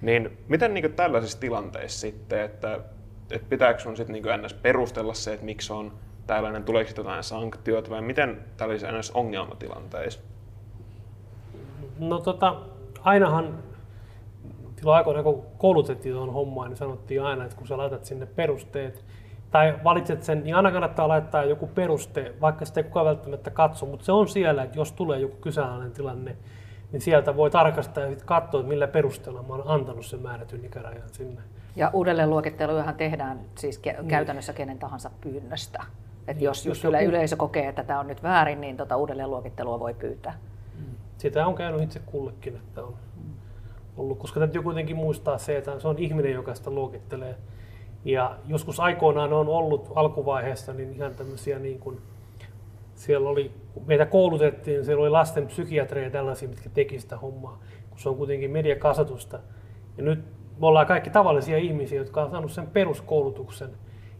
Niin 0.00 0.38
miten 0.48 0.74
niin 0.74 0.92
tällaisissa 0.92 1.40
tilanteissa 1.40 2.00
sitten, 2.00 2.40
että, 2.40 2.80
että 3.30 3.48
pitääkö 3.48 3.80
sun 3.80 3.96
sitten 3.96 4.12
niin 4.12 4.42
ns. 4.44 4.54
perustella 4.54 5.14
se, 5.14 5.32
että 5.32 5.46
miksi 5.46 5.72
on 5.72 5.92
tällainen, 6.26 6.64
tuleeko 6.64 6.90
jotain 6.96 7.22
sanktioita 7.22 7.90
vai 7.90 8.02
miten 8.02 8.44
tällaisissa 8.56 8.98
ns. 8.98 9.10
ongelmatilanteissa? 9.10 10.20
No 11.98 12.18
tota, 12.18 12.56
ainahan 13.00 13.58
silloin 14.76 14.96
aikoina, 14.96 15.22
kun 15.22 15.42
koulutettiin 15.58 16.14
tuohon 16.14 16.32
hommaan, 16.32 16.68
niin 16.68 16.76
sanottiin 16.76 17.22
aina, 17.22 17.44
että 17.44 17.56
kun 17.56 17.66
sä 17.66 17.76
laitat 17.76 18.04
sinne 18.04 18.26
perusteet, 18.26 19.04
tai 19.50 19.78
valitset 19.84 20.22
sen, 20.22 20.44
niin 20.44 20.56
aina 20.56 20.72
kannattaa 20.72 21.08
laittaa 21.08 21.44
joku 21.44 21.66
peruste, 21.66 22.34
vaikka 22.40 22.64
sitä 22.64 22.80
ei 22.80 22.84
kukaan 22.84 23.06
välttämättä 23.06 23.50
katso, 23.50 23.86
mutta 23.86 24.04
se 24.04 24.12
on 24.12 24.28
siellä, 24.28 24.62
että 24.62 24.78
jos 24.78 24.92
tulee 24.92 25.20
joku 25.20 25.36
kyseenalainen 25.36 25.92
tilanne, 25.92 26.36
niin 26.92 27.00
sieltä 27.00 27.36
voi 27.36 27.50
tarkastaa 27.50 28.04
ja 28.04 28.16
katsoa, 28.24 28.60
että 28.60 28.68
millä 28.68 28.88
perusteella 28.88 29.42
mä 29.42 29.54
oon 29.54 29.62
antanut 29.66 30.06
sen 30.06 30.22
määrätyn 30.22 30.64
ikärajan 30.64 31.08
sinne. 31.12 31.40
Ja 31.76 31.90
uudelleenluokittelujahan 31.92 32.94
tehdään 32.94 33.40
siis 33.54 33.78
ke- 33.78 33.96
Niin. 33.96 34.08
käytännössä 34.08 34.52
kenen 34.52 34.78
tahansa 34.78 35.10
pyynnöstä. 35.20 35.84
Et 36.28 36.40
jos, 36.40 36.66
jos 36.66 36.76
jos 36.78 36.84
yle, 36.84 37.04
yleisö 37.04 37.36
kokee, 37.36 37.68
että 37.68 37.84
tämä 37.84 38.00
on 38.00 38.06
nyt 38.06 38.22
väärin, 38.22 38.60
niin 38.60 38.76
tota 38.76 38.96
uudelleenluokittelua 38.96 39.80
voi 39.80 39.94
pyytää. 39.94 40.38
Sitä 41.18 41.46
on 41.46 41.54
käynyt 41.54 41.82
itse 41.82 42.00
kullekin, 42.06 42.56
että 42.56 42.82
on 42.82 42.94
ollut, 43.96 44.18
koska 44.18 44.40
täytyy 44.40 44.62
kuitenkin 44.62 44.96
muistaa 44.96 45.38
se, 45.38 45.56
että 45.56 45.80
se 45.80 45.88
on 45.88 45.98
ihminen, 45.98 46.32
joka 46.32 46.54
sitä 46.54 46.70
luokittelee. 46.70 47.34
Ja 48.04 48.36
joskus 48.46 48.80
aikoinaan 48.80 49.32
on 49.32 49.48
ollut 49.48 49.92
alkuvaiheessa 49.94 50.72
niin 50.72 50.94
ihan 50.94 51.14
tämmöisiä 51.14 51.58
niin 51.58 51.78
kuin, 51.78 52.00
siellä 52.94 53.28
oli, 53.28 53.52
kun 53.74 53.82
meitä 53.86 54.06
koulutettiin, 54.06 54.84
siellä 54.84 55.02
oli 55.02 55.10
lasten 55.10 55.46
psykiatreja 55.46 56.06
ja 56.06 56.10
tällaisia, 56.10 56.48
mitkä 56.48 56.70
teki 56.74 57.00
sitä 57.00 57.16
hommaa, 57.16 57.58
kun 57.90 57.98
se 57.98 58.08
on 58.08 58.16
kuitenkin 58.16 58.50
mediakasvatusta. 58.50 59.38
Ja 59.96 60.02
nyt 60.04 60.24
me 60.60 60.66
ollaan 60.66 60.86
kaikki 60.86 61.10
tavallisia 61.10 61.58
ihmisiä, 61.58 61.98
jotka 61.98 62.22
on 62.22 62.30
saanut 62.30 62.52
sen 62.52 62.66
peruskoulutuksen. 62.66 63.70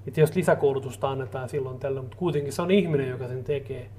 Ja 0.06 0.12
tietysti 0.12 0.38
lisäkoulutusta 0.40 1.10
annetaan 1.10 1.48
silloin 1.48 1.78
tällöin, 1.78 2.04
mutta 2.04 2.18
kuitenkin 2.18 2.52
se 2.52 2.62
on 2.62 2.70
ihminen, 2.70 3.08
joka 3.08 3.28
sen 3.28 3.44
tekee. 3.44 3.90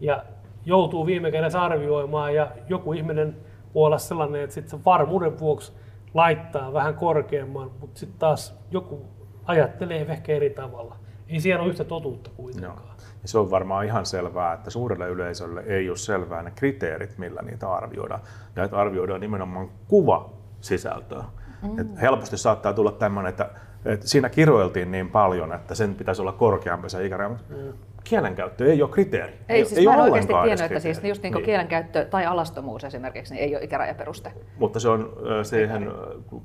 Ja 0.00 0.24
joutuu 0.64 1.06
viime 1.06 1.30
kädessä 1.30 1.62
arvioimaan 1.62 2.34
ja 2.34 2.50
joku 2.68 2.92
ihminen 2.92 3.36
voi 3.74 3.86
olla 3.86 3.98
sellainen, 3.98 4.42
että 4.42 4.54
sitten 4.54 4.78
se 4.78 4.84
varmuuden 4.84 5.38
vuoksi 5.38 5.72
laittaa 6.14 6.72
vähän 6.72 6.94
korkeamman, 6.94 7.70
mutta 7.80 7.98
sitten 8.00 8.18
taas 8.18 8.58
joku 8.70 9.06
ajattelee 9.44 10.06
ehkä 10.08 10.32
eri 10.32 10.50
tavalla. 10.50 10.96
Ei 11.28 11.40
siellä 11.40 11.62
ole 11.62 11.70
yhtä 11.70 11.84
totuutta 11.84 12.30
kuitenkaan. 12.36 12.96
Ja 13.22 13.28
se 13.28 13.38
on 13.38 13.50
varmaan 13.50 13.84
ihan 13.84 14.06
selvää, 14.06 14.52
että 14.52 14.70
suurelle 14.70 15.08
yleisölle 15.08 15.60
ei 15.60 15.88
ole 15.88 15.96
selvää 15.96 16.42
ne 16.42 16.50
kriteerit, 16.50 17.18
millä 17.18 17.42
niitä 17.42 17.72
arvioidaan. 17.72 18.20
Ja 18.56 18.64
että 18.64 18.76
arvioidaan 18.76 19.20
nimenomaan 19.20 19.68
kuva 19.88 20.30
sisältöä. 20.60 21.24
Mm. 21.62 21.78
Et 21.78 22.00
helposti 22.00 22.36
saattaa 22.36 22.72
tulla 22.72 22.92
tämmöinen, 22.92 23.30
että, 23.30 23.50
että 23.84 24.08
siinä 24.08 24.28
kiroiltiin 24.28 24.90
niin 24.90 25.10
paljon, 25.10 25.52
että 25.52 25.74
sen 25.74 25.94
pitäisi 25.94 26.22
olla 26.22 26.32
korkeampi 26.32 26.88
se 26.88 27.06
ikäraja, 27.06 27.28
mutta 27.28 27.44
mm. 27.54 27.72
kielenkäyttö 28.04 28.72
ei 28.72 28.82
ole 28.82 28.90
kriteeri. 28.90 29.32
Ei, 29.48 29.64
siis 29.64 29.84
mä 29.84 29.90
ole 29.90 30.06
en 30.06 30.12
oikeasti 30.12 30.32
tiennyt, 30.42 30.60
että 30.60 30.80
siis 30.80 31.04
just 31.04 31.22
niin 31.22 31.32
kuin 31.32 31.44
kielenkäyttö 31.44 32.04
tai 32.04 32.26
alastomuus 32.26 32.84
esimerkiksi 32.84 33.34
niin 33.34 33.44
ei 33.44 33.56
ole 33.56 33.64
ikärajaperuste. 33.64 34.32
Mutta 34.58 34.80
se 34.80 34.88
on 34.88 35.12
siihen, 35.42 35.90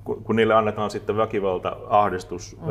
kun, 0.03 0.23
kun 0.23 0.35
niille 0.35 0.53
annetaan 0.53 0.91
sitten 0.91 1.17
väkivalta, 1.17 1.77
ahdistus 1.87 2.57
mm. 2.61 2.67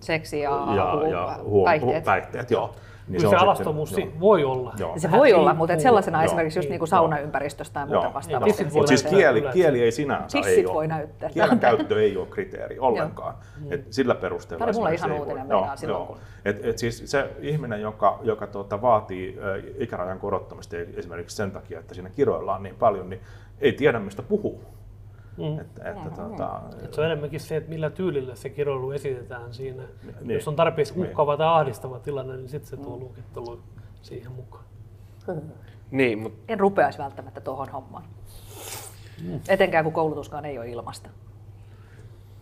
Seksi 0.00 0.40
ja, 0.40 0.50
ja, 0.76 1.08
ja 1.08 1.38
huom, 1.42 1.64
päihteet. 1.64 2.04
päihteet 2.04 2.50
joo. 2.50 2.74
Niin 3.08 3.20
se, 3.20 3.28
se 3.28 3.36
alastomuus 3.36 3.88
sitten- 3.90 4.12
si- 4.14 4.20
voi 4.20 4.44
olla. 4.44 4.74
Joo. 4.78 4.94
Se 4.98 5.10
voi 5.10 5.32
olla, 5.32 5.54
mutta 5.54 5.72
et 5.74 5.80
sellaisena 5.80 6.18
Joo. 6.18 6.24
esimerkiksi 6.24 6.58
just 6.58 6.68
niin 6.68 6.78
kuin 6.78 6.88
saunaympäristöstä 6.88 7.74
tai 7.74 7.86
muuta 7.86 8.14
vastaavasti. 8.14 8.64
Mutta 8.64 8.86
siis 8.86 9.04
näyttää 9.04 9.18
kieli, 9.20 9.42
kieli 9.52 9.82
ei 9.82 9.92
sinänsä 9.92 10.38
Tissit 10.38 10.58
ei 10.58 10.64
voi 10.64 10.74
ole. 10.76 10.86
näyttää. 10.86 11.30
Kielen 11.30 11.58
käyttö 11.58 12.02
ei 12.02 12.16
ole 12.16 12.26
kriteeri 12.26 12.78
ollenkaan. 12.78 13.34
Et 13.70 13.92
sillä 13.92 14.14
perusteella 14.14 14.66
Tämä 14.66 14.86
oli 14.86 14.94
esimerkiksi 14.94 15.06
ihan 15.06 15.18
uutinen 15.20 15.46
meinaa 15.46 15.76
silloin, 15.76 16.06
kun- 16.06 16.16
Et, 16.44 16.64
et 16.64 16.78
siis 16.78 17.02
se 17.10 17.30
ihminen, 17.40 17.80
joka, 17.80 18.18
joka 18.22 18.46
tuota, 18.46 18.82
vaatii 18.82 19.38
ikärajan 19.78 20.18
korottamista 20.18 20.76
esimerkiksi 20.96 21.36
sen 21.36 21.50
takia, 21.50 21.80
että 21.80 21.94
siinä 21.94 22.10
kiroillaan 22.10 22.62
niin 22.62 22.74
paljon, 22.78 23.10
niin 23.10 23.20
ei 23.60 23.72
tiedä 23.72 23.98
mistä 23.98 24.22
puhuu. 24.22 24.60
Mm. 25.36 25.58
Että, 25.60 25.90
että, 25.90 26.10
tuota, 26.10 26.60
Et 26.84 26.94
se 26.94 27.00
on 27.00 27.06
enemmänkin 27.06 27.40
se, 27.40 27.56
että 27.56 27.70
millä 27.70 27.90
tyylillä 27.90 28.34
se 28.34 28.48
kiroilu 28.48 28.90
esitetään 28.90 29.54
siinä. 29.54 29.82
Niin. 30.20 30.30
Jos 30.30 30.48
on 30.48 30.56
tarpeeksi 30.56 30.94
Niin. 30.94 31.06
uhkaava 31.08 31.36
tai 31.36 31.46
ahdistava 31.60 31.98
tilanne, 31.98 32.36
niin 32.36 32.48
sitten 32.48 32.70
se 32.70 32.76
tuo 32.76 32.96
luokittelu 32.96 33.60
siihen 34.02 34.32
mukaan. 34.32 34.64
Niin, 35.90 36.18
mutta 36.18 36.38
En 36.48 36.60
rupeaisi 36.60 36.98
välttämättä 36.98 37.40
tuohon 37.40 37.68
hommaan. 37.68 38.04
Etenkään 39.48 39.84
kun 39.84 39.92
koulutuskaan 39.92 40.44
ei 40.44 40.58
ole 40.58 40.68
ilmasta. 40.68 41.10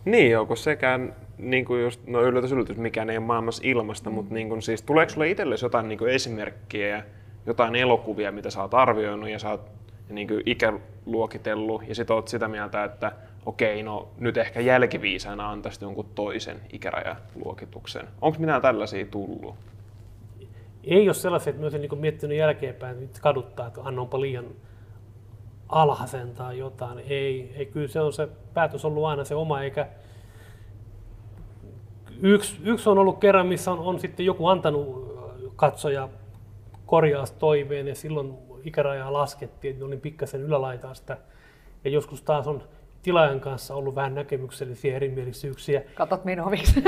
Niin 0.05 0.47
kun 0.47 0.57
sekään, 0.57 1.15
niin 1.37 1.65
kuin 1.65 1.81
just, 1.81 2.07
no 2.07 2.21
yllätys 2.21 2.51
yllätys, 2.51 2.77
mikään 2.77 3.09
ei 3.09 3.17
ole 3.17 3.25
maailmassa 3.25 3.63
ilmasta, 3.65 4.09
mutta 4.09 4.33
niin 4.33 4.49
kuin, 4.49 4.61
siis, 4.61 4.81
tuleeko 4.81 5.09
sulle 5.09 5.29
itsellesi 5.29 5.65
jotain 5.65 5.87
niin 5.87 5.97
kuin 5.97 6.11
esimerkkiä 6.11 6.87
ja 6.87 7.03
jotain 7.45 7.75
elokuvia, 7.75 8.31
mitä 8.31 8.49
sä 8.49 8.61
oot 8.61 8.73
arvioinut 8.73 9.29
ja 9.29 9.39
sä 9.39 9.49
oot 9.49 9.71
niin 10.09 10.27
kuin 10.27 10.43
ikäluokitellut 10.45 11.87
ja 11.87 11.95
sit 11.95 12.09
oot 12.09 12.27
sitä 12.27 12.47
mieltä, 12.47 12.83
että 12.83 13.11
okei, 13.45 13.83
no 13.83 14.07
nyt 14.17 14.37
ehkä 14.37 14.61
jälkiviisaana 14.61 15.49
antaisit 15.49 15.81
jonkun 15.81 16.09
toisen 16.15 16.61
ikärajaluokituksen. 16.73 18.07
Onko 18.21 18.39
mitään 18.39 18.61
tällaisia 18.61 19.05
tullut? 19.05 19.55
Ei 20.83 21.07
ole 21.07 21.13
sellaisia, 21.13 21.51
että 21.51 21.63
olisin 21.63 21.81
niin 21.81 21.99
miettinyt 21.99 22.37
jälkeenpäin, 22.37 23.03
että 23.03 23.21
kaduttaa, 23.21 23.67
että 23.67 23.81
annonpa 23.83 24.21
liian 24.21 24.45
alhaisen 25.69 26.33
tai 26.33 26.57
jotain. 26.57 26.99
Ei, 26.99 27.53
ei, 27.55 27.65
kyllä 27.65 27.87
se 27.87 28.01
on 28.01 28.13
se 28.13 28.27
päätös 28.53 28.85
ollut 28.85 29.05
aina 29.05 29.25
se 29.25 29.35
oma, 29.35 29.61
eikä 29.61 29.87
yksi, 32.21 32.57
yksi 32.63 32.89
on 32.89 32.97
ollut 32.97 33.19
kerran, 33.19 33.47
missä 33.47 33.71
on, 33.71 33.79
on 33.79 33.99
sitten 33.99 34.25
joku 34.25 34.47
antanut 34.47 35.15
katsoja 35.55 36.09
korjaustoiveen 36.85 37.87
ja 37.87 37.95
silloin 37.95 38.33
ikärajaa 38.65 39.13
laskettiin, 39.13 39.73
että 39.73 39.85
olin 39.85 40.01
pikkasen 40.01 40.41
ylälaitaa 40.41 40.93
sitä. 40.93 41.17
Ja 41.83 41.89
joskus 41.89 42.21
taas 42.21 42.47
on 42.47 42.63
tilaajan 43.01 43.39
kanssa 43.39 43.75
ollut 43.75 43.95
vähän 43.95 44.15
näkemyksellisiä 44.15 44.95
erimielisyyksiä. 44.95 45.81
Katot 45.95 46.25
minua 46.25 46.49
miksi. 46.49 46.83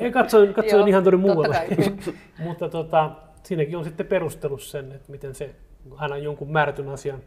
Ei 0.00 0.12
katsoin, 0.12 0.54
katsoin 0.54 0.80
Joo, 0.80 0.86
ihan 0.86 1.02
tuonne 1.02 1.20
muualle. 1.20 1.66
Mutta 2.44 2.68
tota, 2.68 3.10
siinäkin 3.42 3.76
on 3.76 3.84
sitten 3.84 4.06
perustellut 4.06 4.62
sen, 4.62 4.92
että 4.92 5.12
miten 5.12 5.34
se 5.34 5.54
aina 5.96 6.16
jonkun 6.16 6.52
määrätyn 6.52 6.88
asian 6.88 7.20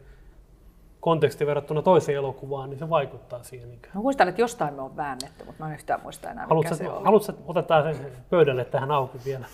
konteksti 1.00 1.46
verrattuna 1.46 1.82
toiseen 1.82 2.18
elokuvaan, 2.18 2.70
niin 2.70 2.80
se 2.80 2.89
vaikuttaa 2.89 3.44
siihen. 3.44 3.74
ikään. 3.74 3.96
Mä 3.96 4.01
muistan, 4.01 4.27
että 4.27 4.42
jostain 4.42 4.74
me 4.74 4.82
on 4.82 4.98
väännetty, 4.98 5.44
mutta 5.46 5.63
mä 5.63 5.70
en 5.70 5.75
yhtään 5.75 6.01
muista 6.04 6.32
enää, 6.32 6.44
mikä 6.44 6.50
Haluatko, 6.50 6.75
se 6.75 6.89
oli. 6.89 7.04
haluatko 7.04 7.34
otetaan 7.48 7.96
sen 7.96 8.12
pöydälle 8.30 8.65
tähän 8.65 8.92
auki 8.92 9.18
vielä? 9.25 9.46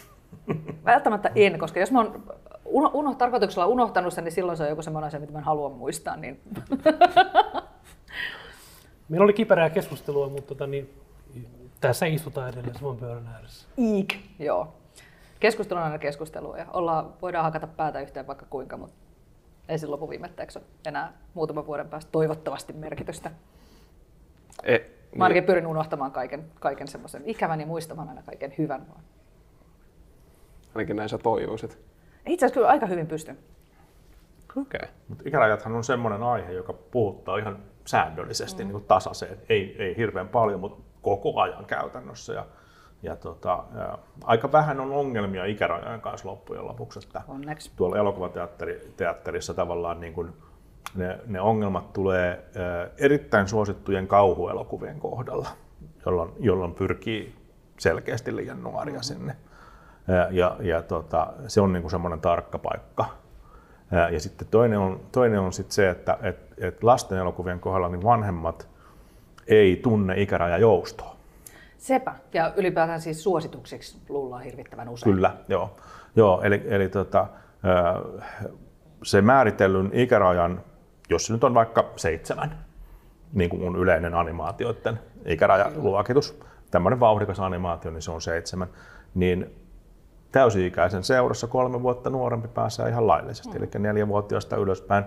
Välttämättä 0.85 1.31
en, 1.35 1.59
koska 1.59 1.79
jos 1.79 1.91
mä 1.91 1.99
oon 1.99 2.23
uno, 2.71 2.91
uno, 2.93 3.15
tarkoituksella 3.15 3.67
unohtanut 3.67 4.13
sen, 4.13 4.23
niin 4.23 4.31
silloin 4.31 4.57
se 4.57 4.63
on 4.63 4.69
joku 4.69 4.81
semmoinen 4.81 5.07
asia, 5.07 5.19
mitä 5.19 5.33
mä 5.33 5.39
en 5.39 5.45
halua 5.45 5.69
muistaa. 5.69 6.15
Niin... 6.15 6.41
Meillä 9.09 9.23
oli 9.23 9.33
kiperää 9.33 9.69
keskustelua, 9.69 10.29
mutta 10.29 10.47
tota, 10.47 10.67
niin, 10.67 10.93
tässä 11.81 12.05
istutaan 12.05 12.49
edelleen 12.49 12.77
saman 12.77 12.97
pöydän 12.97 13.27
ääressä. 13.27 13.67
Iik. 13.77 14.15
Joo. 14.39 14.73
Keskustelu 15.39 15.79
on 15.79 15.85
aina 15.85 15.97
keskustelua 15.97 16.57
ja 16.57 16.65
ollaan, 16.73 17.13
voidaan 17.21 17.43
hakata 17.43 17.67
päätä 17.67 17.99
yhteen 17.99 18.27
vaikka 18.27 18.45
kuinka, 18.49 18.77
mutta 18.77 18.95
ei 19.69 19.79
sillä 19.79 19.91
lopuviimetteeksi 19.91 20.59
ole 20.59 20.65
enää 20.85 21.13
muutaman 21.33 21.67
vuoden 21.67 21.89
päästä 21.89 22.11
toivottavasti 22.11 22.73
merkitystä. 22.73 23.31
E, 24.63 24.77
Mä 25.15 25.23
ainakin 25.23 25.43
pyrin 25.43 25.67
unohtamaan 25.67 26.11
kaiken, 26.11 26.45
kaiken 26.59 26.87
semmoisen 26.87 27.21
ikävän 27.25 27.59
ja 27.59 27.65
muistamaan 27.65 28.09
aina 28.09 28.23
kaiken 28.23 28.53
hyvän. 28.57 28.87
Vaan. 28.87 29.01
ainakin 30.75 30.95
näin 30.95 31.09
sä 31.09 31.17
toivoisit. 31.17 31.90
Itse 32.25 32.45
asiassa 32.45 32.53
kyllä 32.53 32.67
aika 32.67 32.85
hyvin 32.85 33.07
pystyn. 33.07 33.37
Okei. 34.57 34.79
Okay. 34.83 34.89
Mutta 35.07 35.23
ikärajathan 35.27 35.75
on 35.75 35.83
semmoinen 35.83 36.23
aihe, 36.23 36.51
joka 36.51 36.73
puhuttaa 36.73 37.37
ihan 37.37 37.57
säännöllisesti 37.85 38.63
mm. 38.63 38.67
niin 38.67 38.73
kuin 38.73 38.83
tasaiseen. 38.83 39.37
Ei, 39.49 39.75
ei 39.79 39.97
hirveän 39.97 40.27
paljon, 40.27 40.59
mutta 40.59 40.83
koko 41.01 41.41
ajan 41.41 41.65
käytännössä. 41.65 42.33
Ja, 42.33 42.45
ja 43.03 43.15
tota, 43.15 43.63
ja 43.75 43.97
aika 44.23 44.51
vähän 44.51 44.79
on 44.79 44.91
ongelmia 44.91 45.45
ikärajojen 45.45 46.01
kanssa 46.01 46.29
loppujen 46.29 46.67
lopuksi. 46.67 46.99
Että 46.99 47.21
Onneksi. 47.27 47.71
tuolla 47.75 47.97
elokuvateatterissa 47.97 49.53
tavallaan 49.53 49.99
niin 49.99 50.13
kuin 50.13 50.33
ne, 50.95 51.19
ne 51.27 51.41
ongelmat 51.41 51.93
tulee 51.93 52.45
erittäin 52.97 53.47
suosittujen 53.47 54.07
kauhuelokuvien 54.07 54.99
kohdalla, 54.99 55.49
jolloin, 56.05 56.31
jolloin 56.39 56.73
pyrkii 56.73 57.35
selkeästi 57.79 58.35
liian 58.35 58.63
nuoria 58.63 58.93
mm-hmm. 58.93 59.03
sinne. 59.03 59.35
Ja, 60.31 60.55
ja, 60.59 60.81
tota, 60.81 61.33
se 61.47 61.61
on 61.61 61.73
niin 61.73 61.81
kuin 61.81 61.91
semmoinen 61.91 62.21
tarkka 62.21 62.57
paikka. 62.57 63.05
Ja, 64.11 64.19
sitten 64.19 64.47
toinen 64.51 64.79
on, 64.79 64.99
toinen 65.11 65.39
on 65.39 65.53
sitten 65.53 65.73
se, 65.73 65.89
että 65.89 66.17
et, 66.21 66.39
et 66.57 66.83
lasten 66.83 67.17
elokuvien 67.17 67.59
kohdalla 67.59 67.89
niin 67.89 68.03
vanhemmat 68.03 68.67
ei 69.47 69.79
tunne 69.83 70.21
ikärajajoustoa. 70.21 71.15
Sepä. 71.77 72.15
Ja 72.33 72.53
ylipäätään 72.55 73.01
siis 73.01 73.23
suosituksiksi 73.23 73.97
luullaan 74.09 74.43
hirvittävän 74.43 74.89
usein. 74.89 75.13
Kyllä, 75.13 75.35
joo. 75.47 75.75
joo 76.15 76.41
eli 76.41 76.63
eli 76.65 76.89
tota, 76.89 77.27
se 79.03 79.21
määritellyn 79.21 79.89
ikärajan, 79.93 80.63
jos 81.09 81.25
se 81.25 81.33
nyt 81.33 81.43
on 81.43 81.53
vaikka 81.53 81.89
seitsemän, 81.95 82.57
niin 83.33 83.49
kuin 83.49 83.75
yleinen 83.75 84.13
animaatioiden 84.13 84.99
ikärajaluokitus, 85.25 86.39
tämmöinen 86.71 86.99
vauhdikas 86.99 87.39
animaatio, 87.39 87.91
niin 87.91 88.01
se 88.01 88.11
on 88.11 88.21
seitsemän, 88.21 88.67
niin 89.15 89.60
täysi-ikäisen 90.31 91.03
seurassa 91.03 91.47
kolme 91.47 91.81
vuotta 91.81 92.09
nuorempi 92.09 92.47
pääsee 92.47 92.89
ihan 92.89 93.07
laillisesti, 93.07 93.57
mm. 93.59 93.63
eli 93.63 93.69
neljävuotiaasta 93.79 94.55
ylöspäin. 94.55 95.03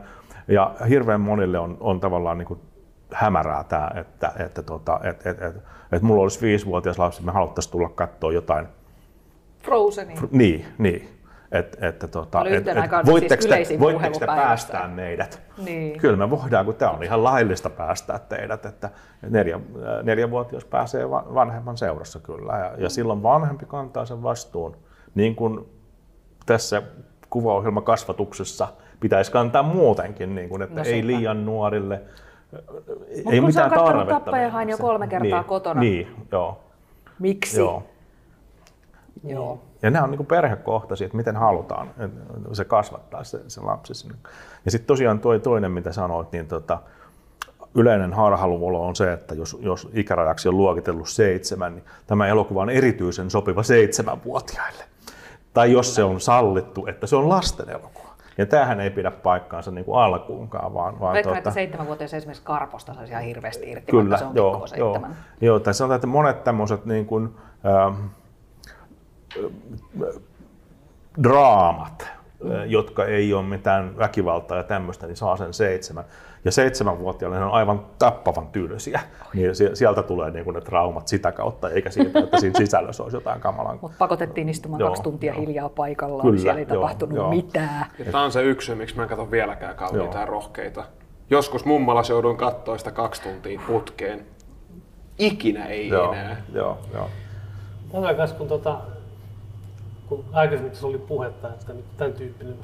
Ja 0.48 0.74
hirveän 0.88 1.20
monille 1.20 1.58
on, 1.58 1.76
on 1.80 2.00
tavallaan 2.00 2.38
niin 2.38 2.46
kuin 2.46 2.60
hämärää 3.12 3.64
tämä, 3.64 3.90
että, 3.94 4.32
että, 4.38 4.62
tota, 4.62 5.00
että, 5.02 5.30
että, 5.30 5.46
että, 5.46 5.60
että 5.92 6.06
mulla 6.06 6.22
olisi 6.22 6.40
viisivuotias 6.40 6.98
lapsi, 6.98 7.24
me 7.24 7.32
haluttaisiin 7.32 7.72
tulla 7.72 7.88
katsoa 7.88 8.32
jotain 8.32 8.66
Frozeni. 9.62 10.14
niin, 10.30 10.66
niin. 10.78 11.08
että, 11.52 11.88
että 11.88 12.08
tota, 12.08 12.40
Oli 12.40 12.56
et, 12.56 12.68
et, 12.68 12.76
aikana 12.76 13.02
siis 13.02 13.12
voitteko 13.12 13.42
te, 13.42 13.78
voitteko 13.80 14.18
te 14.18 14.26
päästää 14.26 14.88
meidät? 14.88 15.42
Niin. 15.64 16.00
Kyllä 16.00 16.16
me 16.16 16.30
voidaan, 16.30 16.64
kun 16.64 16.74
tämä 16.74 16.90
on 16.90 17.02
ihan 17.02 17.24
laillista 17.24 17.70
päästää 17.70 18.18
teidät, 18.18 18.66
että 18.66 18.90
neljä, 19.30 19.60
neljävuotias 20.02 20.64
pääsee 20.64 21.10
va- 21.10 21.26
vanhemman 21.34 21.76
seurassa 21.76 22.20
kyllä. 22.20 22.58
Ja, 22.58 22.72
ja 22.78 22.90
silloin 22.90 23.22
vanhempi 23.22 23.66
kantaa 23.66 24.04
sen 24.04 24.22
vastuun, 24.22 24.76
niin 25.14 25.36
kuin 25.36 25.68
tässä 26.46 26.82
kuvaohjelmakasvatuksessa 27.30 28.68
pitäisi 29.00 29.32
kantaa 29.32 29.62
muutenkin, 29.62 30.34
niin 30.34 30.48
kuin, 30.48 30.62
että 30.62 30.80
No 30.80 30.86
ei 30.86 31.06
liian 31.06 31.46
nuorille, 31.46 32.02
kun 33.24 33.32
ei 33.32 33.40
mitään 33.40 33.70
tarvetta. 33.70 34.14
Tappajahain 34.14 34.68
jo 34.68 34.76
mennä. 34.76 34.88
kolme 34.88 35.06
kertaa 35.06 35.40
niin, 35.40 35.44
kotona. 35.44 35.80
Niin, 35.80 36.08
joo. 36.32 36.60
Miksi? 37.18 37.60
joo. 37.60 37.82
Joo. 39.24 39.62
Ja 39.82 39.90
nämä 39.90 40.04
on 40.04 40.10
niin 40.10 40.26
perhekohtaisia, 40.26 41.04
että 41.04 41.16
miten 41.16 41.36
halutaan 41.36 41.90
että 41.98 42.20
se 42.52 42.64
kasvattaa 42.64 43.24
se, 43.24 43.40
se 43.48 43.60
lapsi 43.60 43.94
sinne. 43.94 44.14
Ja 44.64 44.70
sitten 44.70 44.86
tosiaan 44.86 45.20
toi 45.20 45.40
toinen, 45.40 45.72
mitä 45.72 45.92
sanoit, 45.92 46.32
niin 46.32 46.48
tota, 46.48 46.78
yleinen 47.74 48.12
harhaluulo 48.12 48.86
on 48.86 48.96
se, 48.96 49.12
että 49.12 49.34
jos, 49.34 49.56
jos 49.60 49.88
ikärajaksi 49.92 50.48
on 50.48 50.56
luokitellut 50.56 51.08
seitsemän, 51.08 51.74
niin 51.74 51.84
tämä 52.06 52.26
elokuva 52.26 52.62
on 52.62 52.70
erityisen 52.70 53.30
sopiva 53.30 53.62
seitsemänvuotiaille. 53.62 54.84
Tai 55.54 55.72
jos 55.72 55.94
se 55.94 56.04
on 56.04 56.20
sallittu, 56.20 56.86
että 56.86 57.06
se 57.06 57.16
on 57.16 57.28
lasten 57.28 57.70
elokuva. 57.70 58.14
Ja 58.38 58.46
tämähän 58.46 58.80
ei 58.80 58.90
pidä 58.90 59.10
paikkaansa 59.10 59.70
niin 59.70 59.84
kuin 59.84 59.98
alkuunkaan, 59.98 60.74
vaan, 60.74 61.00
vaan 61.00 61.14
Veikkaan, 61.14 61.34
tota- 61.34 61.38
että 61.38 61.50
seitsemänvuotias 61.50 62.14
esimerkiksi 62.14 62.44
Karposta 62.44 62.94
saisi 62.94 63.12
ihan 63.12 63.24
hirveästi 63.24 63.70
irti, 63.70 63.90
Kyllä, 63.90 64.10
vaikka 64.10 64.18
se 64.18 64.24
on 64.24 64.36
joo, 64.36 64.52
joo, 64.52 64.66
seitsemän. 64.66 65.16
joo. 65.40 65.60
Tai 65.60 65.74
sanotaan, 65.74 65.96
että 65.96 66.06
monet 66.06 66.44
tämmöiset 66.44 66.84
niin 66.84 67.06
kuin, 67.06 67.36
ähm, 67.66 68.00
draamat, 71.22 72.08
mm. 72.44 72.50
jotka 72.66 73.04
ei 73.04 73.34
ole 73.34 73.42
mitään 73.42 73.98
väkivaltaa 73.98 74.56
ja 74.56 74.62
tämmöistä, 74.62 75.06
niin 75.06 75.16
saa 75.16 75.36
sen 75.36 75.54
seitsemän. 75.54 76.04
Ja 76.44 76.52
seitsemänvuotiaille 76.52 77.38
ne 77.38 77.44
on 77.44 77.50
aivan 77.52 77.86
tappavan 77.98 78.46
tylsiä. 78.46 79.00
Niin 79.34 79.54
sie- 79.54 79.76
sieltä 79.76 80.02
tulee 80.02 80.30
niin 80.30 80.44
kuin 80.44 80.54
ne 80.54 80.60
traumat 80.60 81.08
sitä 81.08 81.32
kautta, 81.32 81.70
eikä 81.70 81.90
siitä, 81.90 82.18
että 82.18 82.40
siinä 82.40 82.58
sisällössä 82.58 83.02
olisi 83.02 83.16
jotain 83.16 83.40
kamalan. 83.40 83.78
Mutta 83.82 83.96
pakotettiin 83.98 84.48
istumaan 84.48 84.80
Joo, 84.80 84.88
kaksi 84.88 85.02
tuntia 85.02 85.32
joo. 85.32 85.40
hiljaa 85.40 85.68
paikallaan, 85.68 86.26
Kyllä, 86.28 86.40
siellä 86.40 86.60
ei 86.60 86.66
joo, 86.68 86.74
tapahtunut 86.76 87.16
joo. 87.16 87.30
mitään. 87.30 87.86
Ja 87.98 88.04
tämä 88.04 88.24
on 88.24 88.32
se 88.32 88.42
yksi 88.42 88.66
syy, 88.66 88.74
miksi 88.74 88.96
mä 88.96 89.02
en 89.02 89.08
katso 89.08 89.30
vieläkään 89.30 89.76
kauniita 89.76 90.18
ja 90.18 90.26
rohkeita. 90.26 90.84
Joskus 91.30 91.64
mummalas 91.64 92.10
jouduin 92.10 92.36
katsoa 92.36 92.78
sitä 92.78 92.90
kaksi 92.90 93.22
tuntia 93.22 93.60
putkeen. 93.66 94.26
Ikinä 95.18 95.64
ei 95.66 95.88
Joo, 95.88 96.12
enää. 96.12 96.36
joo, 96.52 96.78
joo. 96.94 97.08
Tämä 97.92 98.14
kanssa, 98.14 98.36
kun, 98.36 98.48
tota, 98.48 98.80
kun 100.08 100.24
aikaisemmin 100.32 100.70
tässä 100.72 100.86
oli 100.86 100.98
puhetta, 100.98 101.48
että 101.48 101.72
nyt 101.72 101.84
tämän 101.96 102.12
tyyppinen 102.12 102.54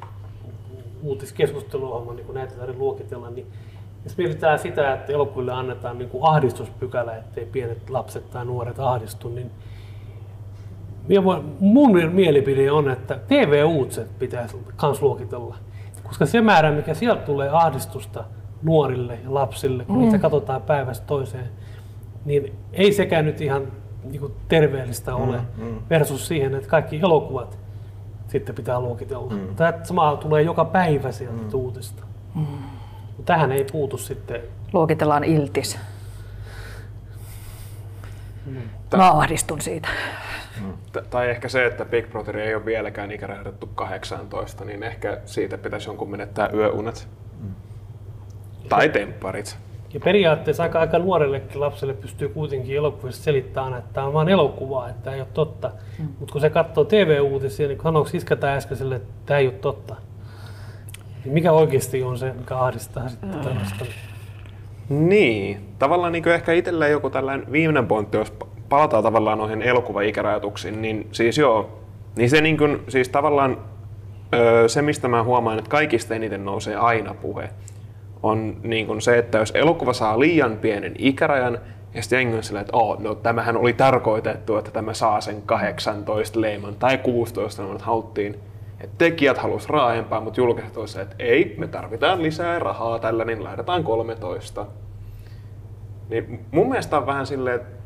uutiskeskusteluohjelma, 1.02 2.14
niin 2.14 2.26
kun 2.26 2.34
näitä 2.34 2.54
tarvitse 2.54 2.78
luokitella, 2.78 3.30
niin 3.30 3.46
jos 4.04 4.16
mietitään 4.16 4.58
sitä, 4.58 4.94
että 4.94 5.12
elokuville 5.12 5.52
annetaan 5.52 5.98
niin 5.98 6.10
kuin 6.10 6.24
ahdistuspykälä, 6.24 7.16
ettei 7.16 7.46
pienet 7.46 7.90
lapset 7.90 8.30
tai 8.30 8.44
nuoret 8.44 8.78
ahdistu, 8.78 9.28
niin 9.28 9.50
mun 11.60 11.92
mielipide 12.12 12.70
on, 12.70 12.90
että 12.90 13.18
TV-uutiset 13.28 14.18
pitäisi 14.18 14.56
myös 14.82 15.02
luokitella. 15.02 15.56
Koska 16.02 16.26
se 16.26 16.40
määrä, 16.40 16.72
mikä 16.72 16.94
sieltä 16.94 17.22
tulee 17.22 17.48
ahdistusta 17.48 18.24
nuorille 18.62 19.18
ja 19.24 19.34
lapsille, 19.34 19.84
kun 19.84 19.96
mm. 19.96 20.02
niitä 20.02 20.18
katsotaan 20.18 20.62
päivästä 20.62 21.06
toiseen, 21.06 21.48
niin 22.24 22.54
ei 22.72 22.92
sekään 22.92 23.24
nyt 23.24 23.40
ihan 23.40 23.62
niin 24.04 24.20
kuin 24.20 24.32
terveellistä 24.48 25.14
ole 25.14 25.40
mm. 25.56 25.78
versus 25.90 26.28
siihen, 26.28 26.54
että 26.54 26.68
kaikki 26.68 27.00
elokuvat 27.02 27.58
sitten 28.28 28.54
pitää 28.54 28.80
luokitella. 28.80 29.32
Mm. 29.32 29.56
Tämä 29.56 29.72
sama 29.82 30.16
tulee 30.16 30.42
joka 30.42 30.64
päivä 30.64 31.12
sieltä 31.12 31.42
mm. 31.42 31.54
uutista. 31.54 32.02
Mm. 32.34 32.46
Tähän 33.24 33.52
ei 33.52 33.66
puutu 33.72 33.98
sitten. 33.98 34.40
Luokitellaan 34.72 35.24
iltis. 35.24 35.78
Mä 38.96 39.10
ahdistun 39.10 39.60
siitä. 39.60 39.88
T- 40.92 41.10
tai 41.10 41.30
ehkä 41.30 41.48
se, 41.48 41.66
että 41.66 41.84
Big 41.84 42.10
Brother 42.10 42.36
ei 42.38 42.54
ole 42.54 42.64
vieläkään 42.64 43.12
ikärajoitettu 43.12 43.66
18, 43.74 44.64
niin 44.64 44.82
ehkä 44.82 45.18
siitä 45.24 45.58
pitäisi 45.58 45.88
jonkun 45.88 46.10
menettää 46.10 46.50
yöunet. 46.54 47.08
Tai 48.68 48.88
tempparit. 48.88 49.58
Ja 49.94 50.00
periaatteessa 50.00 50.62
aika, 50.62 50.80
aika 50.80 50.98
nuorellekin 50.98 51.60
lapselle 51.60 51.94
pystyy 51.94 52.28
kuitenkin 52.28 52.76
elokuvissa 52.76 53.22
selittämään, 53.22 53.74
että 53.74 53.92
tämä 53.92 54.06
on 54.06 54.12
vain 54.12 54.28
elokuvaa, 54.28 54.88
että 54.88 55.02
tämä 55.02 55.16
ei 55.16 55.20
ole 55.20 55.28
totta. 55.34 55.70
Mm. 55.98 56.08
Mutta 56.18 56.32
kun 56.32 56.40
se 56.40 56.50
katsoo 56.50 56.84
TV-uutisia, 56.84 57.68
niin 57.68 57.78
sanoiko 57.82 58.10
iskä 58.12 58.36
tai 58.36 58.56
äskeiselle, 58.56 58.96
että 58.96 59.08
tämä 59.26 59.38
ei 59.38 59.46
ole 59.46 59.54
totta. 59.54 59.94
Niin 59.94 60.09
mikä 61.24 61.52
oikeasti 61.52 62.02
on 62.02 62.18
se, 62.18 62.32
mikä 62.32 62.58
ahdistaa 62.58 63.08
sitten 63.08 63.34
mm. 63.34 63.40
tällaista? 63.40 63.84
Niin, 64.88 65.60
tavallaan 65.78 66.12
niin 66.12 66.28
ehkä 66.28 66.52
itselleen 66.52 66.92
joku 66.92 67.10
tällainen 67.10 67.52
viimeinen 67.52 67.86
pointti, 67.86 68.16
jos 68.16 68.32
pa- 68.32 68.46
palataan 68.68 69.02
tavallaan 69.02 69.38
noihin 69.38 69.62
elokuvaikärajoituksiin, 69.62 70.82
niin 70.82 71.08
siis 71.12 71.38
joo, 71.38 71.80
niin 72.16 72.30
se 72.30 72.40
niin 72.40 72.58
kuin, 72.58 72.82
siis 72.88 73.08
tavallaan 73.08 73.56
öö, 74.34 74.68
se, 74.68 74.82
mistä 74.82 75.08
mä 75.08 75.22
huomaan, 75.22 75.58
että 75.58 75.70
kaikista 75.70 76.14
eniten 76.14 76.44
nousee 76.44 76.76
aina 76.76 77.14
puhe, 77.14 77.50
on 78.22 78.56
niin 78.62 78.86
kuin 78.86 79.00
se, 79.00 79.18
että 79.18 79.38
jos 79.38 79.52
elokuva 79.54 79.92
saa 79.92 80.20
liian 80.20 80.56
pienen 80.56 80.94
ikärajan, 80.98 81.58
ja 81.94 82.02
sitten 82.02 82.16
jengi 82.16 82.36
on 82.36 82.42
silleen, 82.42 82.60
että 82.60 82.76
oh, 82.76 83.00
no 83.00 83.14
tämähän 83.14 83.56
oli 83.56 83.72
tarkoitettu, 83.72 84.56
että 84.56 84.70
tämä 84.70 84.94
saa 84.94 85.20
sen 85.20 85.42
18 85.42 86.40
leiman 86.40 86.74
tai 86.74 86.98
16 86.98 87.62
leiman, 87.62 87.76
että 87.76 87.86
haluttiin, 87.86 88.36
että 88.80 88.94
tekijät 88.98 89.38
halus 89.38 89.68
raaempaa, 89.68 90.20
mutta 90.20 90.40
julkiset 90.40 90.76
olisivat, 90.76 91.02
että 91.02 91.16
ei, 91.18 91.54
me 91.58 91.68
tarvitaan 91.68 92.22
lisää 92.22 92.58
rahaa 92.58 92.98
tällä, 92.98 93.24
niin 93.24 93.44
lähdetään 93.44 93.84
13. 93.84 94.66
Niin 96.08 96.46
mun 96.50 96.68
mielestä 96.68 96.96
on 96.98 97.06
vähän 97.06 97.26
silleen, 97.26 97.56
että 97.56 97.80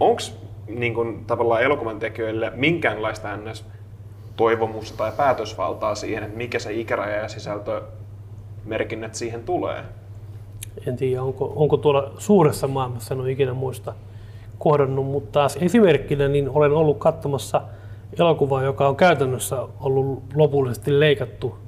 onko 0.00 0.22
niin 0.68 1.24
tavallaan 1.26 1.62
elokuvan 1.62 1.98
tekijöille 1.98 2.52
minkäänlaista 2.54 3.36
ns. 3.36 3.64
toivomusta 4.36 4.98
tai 4.98 5.12
päätösvaltaa 5.16 5.94
siihen, 5.94 6.24
että 6.24 6.36
mikä 6.36 6.58
se 6.58 6.72
ikäraja 6.72 7.16
ja 7.16 7.28
sisältö 7.28 7.82
merkinnät 8.64 9.14
siihen 9.14 9.42
tulee? 9.42 9.84
En 10.86 10.96
tiedä, 10.96 11.22
onko, 11.22 11.52
onko 11.56 11.76
tuolla 11.76 12.12
suuressa 12.18 12.68
maailmassa, 12.68 13.14
en 13.14 13.20
ole 13.20 13.30
ikinä 13.30 13.54
muista 13.54 13.94
kohdannut, 14.58 15.06
mutta 15.06 15.32
taas 15.32 15.58
esimerkkinä 15.60 16.28
niin 16.28 16.50
olen 16.50 16.72
ollut 16.72 16.98
katsomassa 16.98 17.62
elokuvaa, 18.20 18.62
joka 18.62 18.88
on 18.88 18.96
käytännössä 18.96 19.56
ollut 19.80 20.22
lopullisesti 20.34 21.00
leikattu 21.00 21.58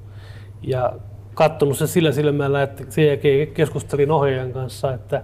ja 0.63 0.93
katsonut 1.35 1.79
sen 1.79 1.89
sillä 1.89 2.13
silmällä, 2.13 2.63
että 2.63 2.85
sen 2.89 3.07
jälkeen 3.07 3.49
keskustelin 3.49 4.11
ohjaajan 4.11 4.53
kanssa, 4.53 4.95
että 4.95 5.23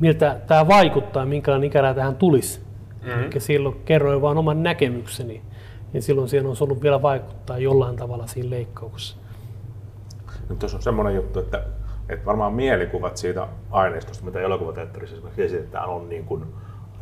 miltä 0.00 0.40
tämä 0.46 0.68
vaikuttaa, 0.68 1.26
minkälainen 1.26 1.66
ikäraja 1.66 1.94
tähän 1.94 2.16
tulisi. 2.16 2.60
Mm-hmm. 3.02 3.22
Eli 3.22 3.40
silloin 3.40 3.76
kerroin 3.84 4.22
vain 4.22 4.38
oman 4.38 4.62
näkemykseni, 4.62 5.42
ja 5.94 6.02
silloin 6.02 6.28
siihen 6.28 6.46
on 6.46 6.56
ollut 6.60 6.82
vielä 6.82 7.02
vaikuttaa 7.02 7.58
jollain 7.58 7.96
tavalla 7.96 8.26
siinä 8.26 8.50
leikkauksessa. 8.50 9.16
Nyt 10.48 10.58
tuossa 10.58 10.78
on 10.78 10.82
semmoinen 10.82 11.14
juttu, 11.14 11.38
että, 11.38 11.64
että 12.08 12.26
varmaan 12.26 12.52
mielikuvat 12.52 13.16
siitä 13.16 13.48
aineistosta, 13.70 14.24
mitä 14.24 14.40
elokuvateatterissa 14.40 15.16
esimerkiksi 15.16 15.42
esitetään, 15.42 15.88
on 15.88 16.08
niin 16.08 16.24
kuin 16.24 16.44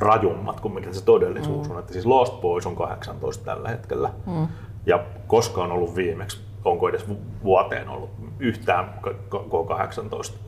rajummat 0.01 0.61
kuin 0.61 0.75
mikä 0.75 0.93
se 0.93 1.05
todellisuus 1.05 1.69
mm. 1.69 1.75
on. 1.75 1.81
Että 1.81 1.93
siis 1.93 2.07
Lost 2.07 2.41
Boys 2.41 2.67
on 2.67 2.77
18 2.77 3.45
tällä 3.45 3.69
hetkellä. 3.69 4.11
Mm. 4.27 4.49
Ja 4.87 5.05
koska 5.27 5.63
on 5.63 5.73
ollut 5.73 5.97
viimeksi, 5.97 6.41
onko 6.65 6.89
edes 6.89 7.09
vu- 7.09 7.21
vuoteen 7.45 7.89
ollut 7.89 8.11
yhtään 8.39 8.95
k- 9.03 9.31
k- 9.31 9.69
18 9.69 10.39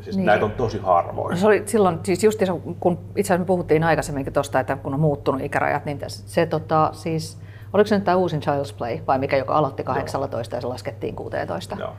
Siis 0.00 0.16
Niin. 0.16 0.26
näitä 0.26 0.44
on 0.44 0.50
tosi 0.50 0.78
harvoin. 0.78 1.36
Se 1.36 1.46
oli 1.46 1.62
silloin, 1.66 1.98
siis 2.02 2.24
just 2.24 2.40
kun 2.80 2.92
itse 2.92 3.20
asiassa 3.20 3.38
me 3.38 3.44
puhuttiin 3.44 3.84
aikaisemminkin 3.84 4.32
tuosta, 4.32 4.60
että 4.60 4.76
kun 4.76 4.94
on 4.94 5.00
muuttunut 5.00 5.40
ikärajat, 5.40 5.84
niin 5.84 5.98
se, 6.06 6.08
se 6.08 6.46
tota, 6.46 6.90
siis, 6.92 7.38
oliko 7.72 7.86
se 7.86 7.94
nyt 7.94 8.04
tämä 8.04 8.16
uusin 8.16 8.40
Child's 8.40 8.74
Play 8.78 8.98
vai 9.06 9.18
mikä, 9.18 9.36
joka 9.36 9.54
aloitti 9.54 9.84
18 9.84 10.56
ja 10.56 10.60
se 10.60 10.66
laskettiin 10.66 11.16
16? 11.16 11.76
Joo. 11.78 11.92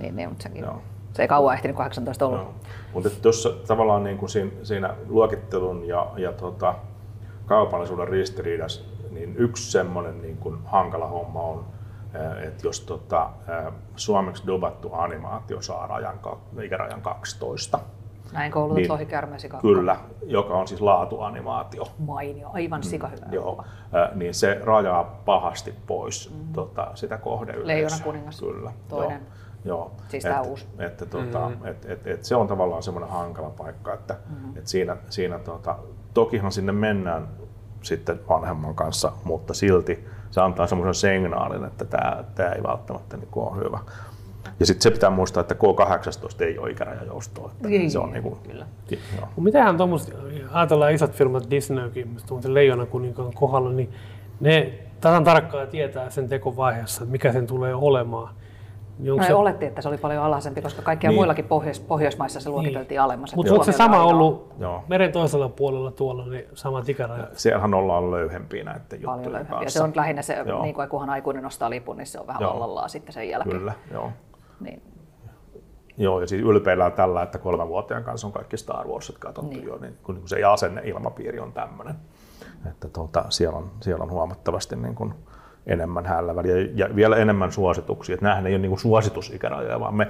Niin, 0.00 0.16
niin 0.16 0.28
mutta 0.28 0.42
sekin, 0.42 0.62
Joo. 0.62 0.82
Se 1.16 1.22
ei 1.22 1.28
kauan 1.28 1.54
ehtinyt 1.54 1.76
18 1.76 2.26
olla. 2.26 2.36
Joo. 2.36 2.54
Mutta 2.92 3.10
tuossa 3.10 3.50
tavallaan 3.66 4.04
niin 4.04 4.18
kuin 4.18 4.28
siinä, 4.28 4.50
siinä 4.62 4.94
luokittelun 5.08 5.88
ja, 5.88 6.06
ja 6.16 6.32
tota, 6.32 6.74
kaupallisuuden 7.46 8.08
ristiriidassa, 8.08 8.84
niin 9.10 9.36
yksi 9.36 9.70
semmoinen 9.70 10.22
niin 10.22 10.36
kuin 10.36 10.58
hankala 10.64 11.06
homma 11.06 11.42
on, 11.42 11.64
että 12.46 12.66
jos 12.66 12.80
tota, 12.80 13.30
suomeksi 13.96 14.46
dubattu 14.46 14.90
animaatio 14.92 15.62
saa 15.62 15.86
rajan, 15.86 16.20
ikärajan 16.62 17.02
12, 17.02 17.78
Näin 18.32 18.52
koulutut 18.52 18.76
Niin. 18.76 19.50
kakko. 19.50 19.68
kyllä, 19.68 19.96
joka 20.26 20.54
on 20.54 20.68
siis 20.68 20.80
laatuanimaatio, 20.80 21.84
Mainio, 21.98 22.50
aivan 22.52 22.82
sikahyvä 22.82 23.26
Mm, 23.26 23.32
joo, 23.32 23.64
niin 24.14 24.34
se 24.34 24.60
rajaa 24.64 25.04
pahasti 25.24 25.74
pois 25.86 26.30
mm. 26.30 26.52
tota, 26.52 26.90
sitä 26.94 27.18
kohdeyleisöä. 27.18 27.66
Leijona 27.66 27.96
kuningas, 28.04 28.40
Kyllä, 28.40 28.72
toinen. 28.88 29.20
Joo. 29.20 29.45
Joo. 29.66 29.92
Siis 30.08 30.24
Et- 30.24 30.46
uusi. 30.46 30.66
Että, 30.78 31.06
tota, 31.06 31.48
mm-hmm. 31.48 31.66
et, 31.66 31.84
et, 31.84 32.06
et 32.06 32.24
se 32.24 32.36
on 32.36 32.46
tavallaan 32.46 32.82
semmoinen 32.82 33.10
hankala 33.10 33.50
paikka, 33.50 33.94
että 33.94 34.16
mm-hmm. 34.28 34.56
et 34.56 34.66
siinä, 34.66 34.96
siinä 35.10 35.38
tota, 35.38 35.78
tokihan 36.14 36.52
sinne 36.52 36.72
mennään 36.72 37.28
sitten 37.82 38.20
vanhemman 38.28 38.74
kanssa, 38.74 39.12
mutta 39.24 39.54
silti 39.54 40.04
se 40.30 40.40
antaa 40.40 40.66
semmoisen 40.66 40.94
signaalin, 40.94 41.64
että 41.64 41.84
tämä, 41.84 42.24
tämä 42.34 42.52
ei 42.52 42.62
välttämättä 42.62 43.16
niin 43.16 43.28
ole 43.32 43.64
hyvä. 43.64 43.78
Ja 44.60 44.66
sitten 44.66 44.82
se 44.82 44.90
pitää 44.90 45.10
muistaa, 45.10 45.40
että 45.40 45.54
K18 45.54 46.44
ei 46.44 46.58
ole 46.58 46.70
ikärajajoustoa. 46.70 47.50
Että 47.56 47.68
Ei, 47.68 47.90
se 47.90 47.98
on 47.98 48.12
niin 48.12 48.22
kuin, 48.22 48.36
kyllä. 48.48 48.66
Joo. 48.90 49.28
Mitähän 49.36 49.76
tuommoista, 49.76 50.12
ajatellaan 50.52 50.92
isot 50.92 51.12
firmat 51.12 51.50
Disneykin, 51.50 52.16
tuommoisen 52.26 52.54
leijona 52.54 52.86
kuninkaan 52.86 53.32
kohdalla, 53.34 53.70
niin 53.70 53.92
ne 54.40 54.72
tasan 55.00 55.24
tarkkaan 55.24 55.68
tietää 55.68 56.10
sen 56.10 56.28
tekovaiheessa, 56.28 57.02
että 57.02 57.12
mikä 57.12 57.32
sen 57.32 57.46
tulee 57.46 57.74
olemaan. 57.74 58.34
Niin 58.98 59.12
onko 59.12 59.22
No, 59.22 59.26
se, 59.26 59.34
oletti, 59.34 59.66
että 59.66 59.82
se 59.82 59.88
oli 59.88 59.98
paljon 59.98 60.22
alhaisempi, 60.22 60.62
koska 60.62 60.82
kaikkia 60.82 61.10
Niin. 61.10 61.18
muillakin 61.18 61.44
Pohjois- 61.44 61.80
Pohjoismaissa 61.80 62.40
se 62.40 62.50
luokiteltiin 62.50 63.00
alemmas. 63.00 63.30
että 63.30 63.36
mutta 63.36 63.52
onko 63.52 63.64
se 63.64 63.72
sama 63.72 63.96
ainoa. 63.96 64.10
ollut 64.10 64.52
Joo. 64.58 64.84
meren 64.88 65.12
toisella 65.12 65.48
puolella 65.48 65.90
tuolla, 65.90 66.26
niin 66.26 66.44
samat 66.54 66.88
ikärajat? 66.88 67.28
Siellähän 67.38 67.74
ollaan 67.74 68.10
löyhempiä 68.10 68.64
näiden 68.64 68.82
paljon 68.88 69.02
juttujen 69.02 69.32
löyhempi. 69.32 69.52
Ja 69.54 69.58
kanssa. 69.58 69.78
se 69.78 69.84
on 69.84 69.92
lähinnä 69.94 70.22
se, 70.22 70.44
Joo. 70.46 70.62
niin 70.62 70.74
kuin 70.74 70.88
kunhan 70.88 71.10
aikuinen 71.10 71.42
nostaa 71.42 71.70
lipun, 71.70 71.96
niin 71.96 72.06
se 72.06 72.20
on 72.20 72.26
vähän 72.26 72.42
Joo. 72.42 72.52
vallallaan 72.54 72.90
sitten 72.90 73.12
sen 73.12 73.28
jälkeen. 73.28 73.56
Kyllä, 73.58 73.72
joo. 73.92 74.10
Niin. 74.60 74.82
Joo, 75.98 76.20
ja 76.20 76.26
siis 76.26 76.42
ylpeillään 76.42 76.92
tällä, 76.92 77.22
että 77.22 77.38
kolmenvuotiaan 77.38 78.04
kanssa 78.04 78.26
on 78.26 78.32
kaikki 78.32 78.56
Star 78.56 78.86
Warsit 78.88 79.18
katsottu 79.18 79.50
Niin. 79.50 79.64
jo, 79.66 79.78
niin 79.78 79.98
kun 80.02 80.22
se 80.24 80.44
asenne 80.44 80.80
ilmapiiri 80.84 81.40
on 81.40 81.52
tämmöinen, 81.52 81.94
että 82.70 82.88
tuota, 82.88 83.24
siellä, 83.28 83.58
on, 83.58 83.70
siellä 83.80 84.02
on 84.04 84.10
huomattavasti 84.10 84.76
niin 84.76 84.94
kuin 84.94 85.14
enemmän 85.66 86.06
hällä 86.06 86.36
väliä 86.36 86.68
ja 86.74 86.88
vielä 86.96 87.16
enemmän 87.16 87.52
suosituksia. 87.52 88.14
Että 88.14 88.26
nämähän 88.26 88.46
ei 88.46 88.52
ole 88.52 88.58
niin 88.58 88.78
suositusikärajoja, 88.78 89.80
vaan 89.80 89.94
me 89.94 90.08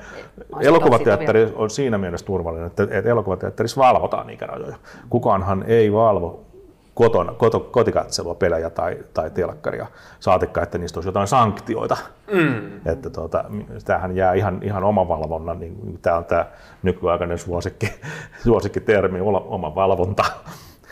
elokuvateatteri 0.61 1.53
on 1.55 1.71
siinä 1.71 1.99
mielessä 1.99 2.27
turvallinen, 2.27 2.67
että, 2.67 2.83
että 2.83 3.11
elokuvateatterissa 3.11 3.81
valvotaan 3.81 4.31
ikärajoja. 4.31 4.77
Kukaanhan 5.11 5.65
ei 5.67 5.93
valvo 5.93 6.47
kotona, 6.95 7.33
koto, 7.33 7.61
kotikatselua, 7.61 8.35
pelejä 8.35 8.71
tai, 8.71 8.99
tai 9.15 9.31
telkkaria, 9.31 9.87
saatikka, 10.21 10.63
että 10.63 10.79
niistä 10.79 10.99
olisi 10.99 11.09
jotain 11.09 11.29
sanktioita. 11.29 11.97
Mm. 12.33 12.77
Että 12.93 13.11
tuota, 13.11 13.45
tämähän 13.85 14.17
jää 14.17 14.35
ihan, 14.35 14.61
ihan 14.63 14.85
oman 14.85 15.09
valvonnan, 15.09 15.61
niin 15.61 15.99
tämä 16.03 16.17
on 16.17 16.25
tämä 16.25 16.47
nykyaikainen 16.83 17.39
suosikki, 17.39 17.93
suosikkitermi, 18.45 19.21
olla- 19.21 19.47
oma 19.49 19.75
valvonta. 19.75 20.25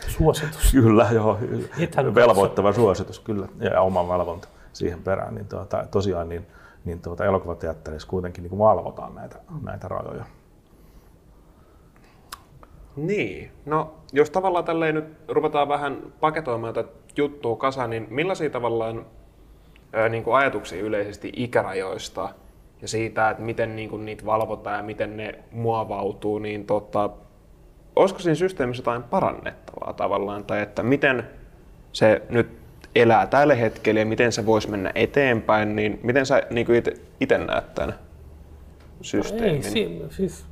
Suositus. 0.09 0.73
Kyllä, 0.73 1.09
joo. 1.13 1.39
Ethän 1.79 2.07
katso. 2.07 2.15
Velvoittava 2.15 2.73
suositus, 2.73 3.21
kyllä, 3.21 3.49
ja 3.61 3.81
oma 3.81 4.09
valvonta 4.09 4.49
siihen 4.75 5.03
perään. 5.03 5.35
Niin 5.35 5.49
tuota, 5.49 5.87
tosiaan 5.91 6.29
niin, 6.29 6.47
niin 6.85 7.01
tuota, 7.01 7.25
elokuvateatterissa 7.25 8.09
kuitenkin 8.09 8.43
niin 8.43 8.51
kuin 8.51 8.59
valvotaan 8.59 9.15
näitä, 9.15 9.37
näitä 9.63 9.89
rajoja. 9.89 10.25
Niin, 12.97 13.51
no 13.67 13.95
jos 14.13 14.31
tavallaan 14.31 14.65
tälleen 14.65 14.95
nyt 14.95 15.05
ruvetaan 15.29 15.69
vähän 15.69 16.13
paketoimaan 16.21 16.75
tätä 16.75 16.89
juttua 17.17 17.57
kasaan, 17.57 17.91
niin 17.91 18.07
millaisia 18.11 18.51
tavallaan 18.51 19.07
ää, 19.93 20.09
niin 20.09 20.25
kuin 20.25 20.37
ajatuksia 20.37 20.83
yleisesti 20.83 21.33
ikärajoista 21.37 22.29
ja 22.83 22.89
siitä, 22.89 23.31
että 23.31 23.43
miten 23.43 23.77
niin 23.77 23.91
kuin 23.91 24.05
niitä 24.05 24.27
valvotaan 24.27 24.77
ja 24.77 24.83
miten 24.83 25.17
ne 25.17 25.39
muovautuu, 25.51 26.39
niin 26.39 26.67
tota, 26.67 27.11
olisiko 27.97 28.21
siinä 28.21 28.35
systeemissä 28.35 28.81
jotain 28.81 29.03
parannettavaa 29.03 29.93
tavallaan, 29.93 30.45
tai 30.45 30.61
että 30.61 30.83
miten 30.83 31.31
se 31.93 32.23
nyt 32.29 32.64
elää 32.95 33.27
tällä 33.27 33.55
hetkellä 33.55 34.01
ja 34.01 34.07
miten 34.07 34.33
se 34.33 34.47
voisi 34.47 34.71
mennä 34.71 34.93
eteenpäin, 34.95 35.77
niin 35.77 36.01
miten 36.03 36.27
sä 36.27 36.43
niin 36.51 36.67
itse 37.21 37.39
näet 37.39 37.75
tämän 37.75 37.95
systeemin? 39.03 39.55
Ei, 39.55 39.63
si- 39.63 40.03
siis 40.11 40.47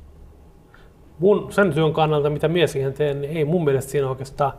mun 1.19 1.51
sen 1.53 1.73
työn 1.73 1.93
kannalta, 1.93 2.29
mitä 2.29 2.47
mies 2.47 2.71
siihen 2.71 2.93
teen, 2.93 3.21
niin 3.21 3.37
ei 3.37 3.45
mun 3.45 3.63
mielestä 3.63 3.91
siinä 3.91 4.09
oikeastaan, 4.09 4.53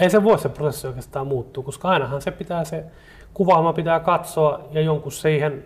ei 0.00 0.10
se 0.10 0.24
voi 0.24 0.38
se 0.38 0.48
prosessi 0.48 0.86
oikeastaan 0.86 1.26
muuttua, 1.26 1.64
koska 1.64 1.88
ainahan 1.88 2.22
se 2.22 2.30
pitää 2.30 2.64
se 2.64 2.84
kuvaama 3.34 3.72
pitää 3.72 4.00
katsoa 4.00 4.60
ja 4.70 4.80
jonkun 4.80 5.12
siihen 5.12 5.64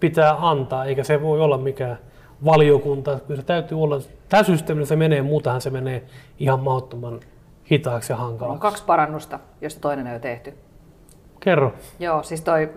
pitää 0.00 0.36
antaa, 0.50 0.84
eikä 0.84 1.04
se 1.04 1.22
voi 1.22 1.40
olla 1.40 1.58
mikään 1.58 1.98
valiokunta. 2.44 3.18
Kyllä 3.26 3.40
se 3.40 3.46
täytyy 3.46 3.82
olla, 3.82 3.98
tämä 4.28 4.42
systeemillä 4.42 4.86
se 4.86 4.96
menee, 4.96 5.22
muutenhan 5.22 5.60
se 5.60 5.70
menee 5.70 6.02
ihan 6.38 6.60
mahdottoman 6.60 7.20
hitaaksi 7.70 8.12
ja 8.12 8.16
On 8.16 8.22
hankalaksi. 8.22 8.60
kaksi 8.60 8.84
parannusta, 8.84 9.38
joista 9.60 9.80
toinen 9.80 10.06
on 10.06 10.12
jo 10.12 10.18
tehty. 10.18 10.54
Kerro. 11.48 11.72
Joo, 11.98 12.22
siis 12.22 12.40
toi, 12.40 12.70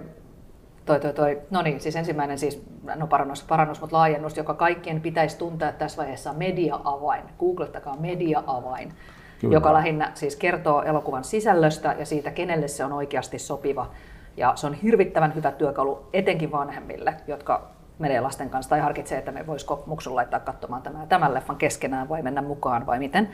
toi, 0.85 0.99
toi, 0.99 1.13
toi 1.13 1.41
no 1.49 1.61
niin, 1.61 1.79
siis 1.79 1.95
ensimmäinen 1.95 2.37
siis, 2.37 2.63
no 2.95 3.07
parannus, 3.07 3.43
parannus, 3.43 3.81
mutta 3.81 3.95
laajennus, 3.95 4.37
joka 4.37 4.53
kaikkien 4.53 5.01
pitäisi 5.01 5.37
tuntea 5.37 5.71
tässä 5.71 5.97
vaiheessa 5.97 6.33
media-avain. 6.33 7.23
Googlettakaa 7.39 7.95
media-avain, 7.95 8.93
Kyllä. 9.41 9.53
joka 9.53 9.73
lähinnä 9.73 10.11
siis 10.13 10.35
kertoo 10.35 10.81
elokuvan 10.81 11.23
sisällöstä 11.23 11.95
ja 11.99 12.05
siitä, 12.05 12.31
kenelle 12.31 12.67
se 12.67 12.85
on 12.85 12.93
oikeasti 12.93 13.39
sopiva. 13.39 13.91
Ja 14.37 14.53
se 14.55 14.67
on 14.67 14.73
hirvittävän 14.73 15.35
hyvä 15.35 15.51
työkalu 15.51 16.05
etenkin 16.13 16.51
vanhemmille, 16.51 17.15
jotka 17.27 17.67
menee 17.99 18.21
lasten 18.21 18.49
kanssa 18.49 18.69
tai 18.69 18.79
harkitsee, 18.79 19.17
että 19.17 19.31
me 19.31 19.47
voisiko 19.47 19.83
muksun 19.85 20.15
laittaa 20.15 20.39
katsomaan 20.39 20.81
tämän, 20.81 21.07
tämän 21.07 21.33
leffan 21.33 21.55
keskenään 21.55 22.09
vai 22.09 22.21
mennä 22.21 22.41
mukaan 22.41 22.85
vai 22.85 22.99
miten. 22.99 23.29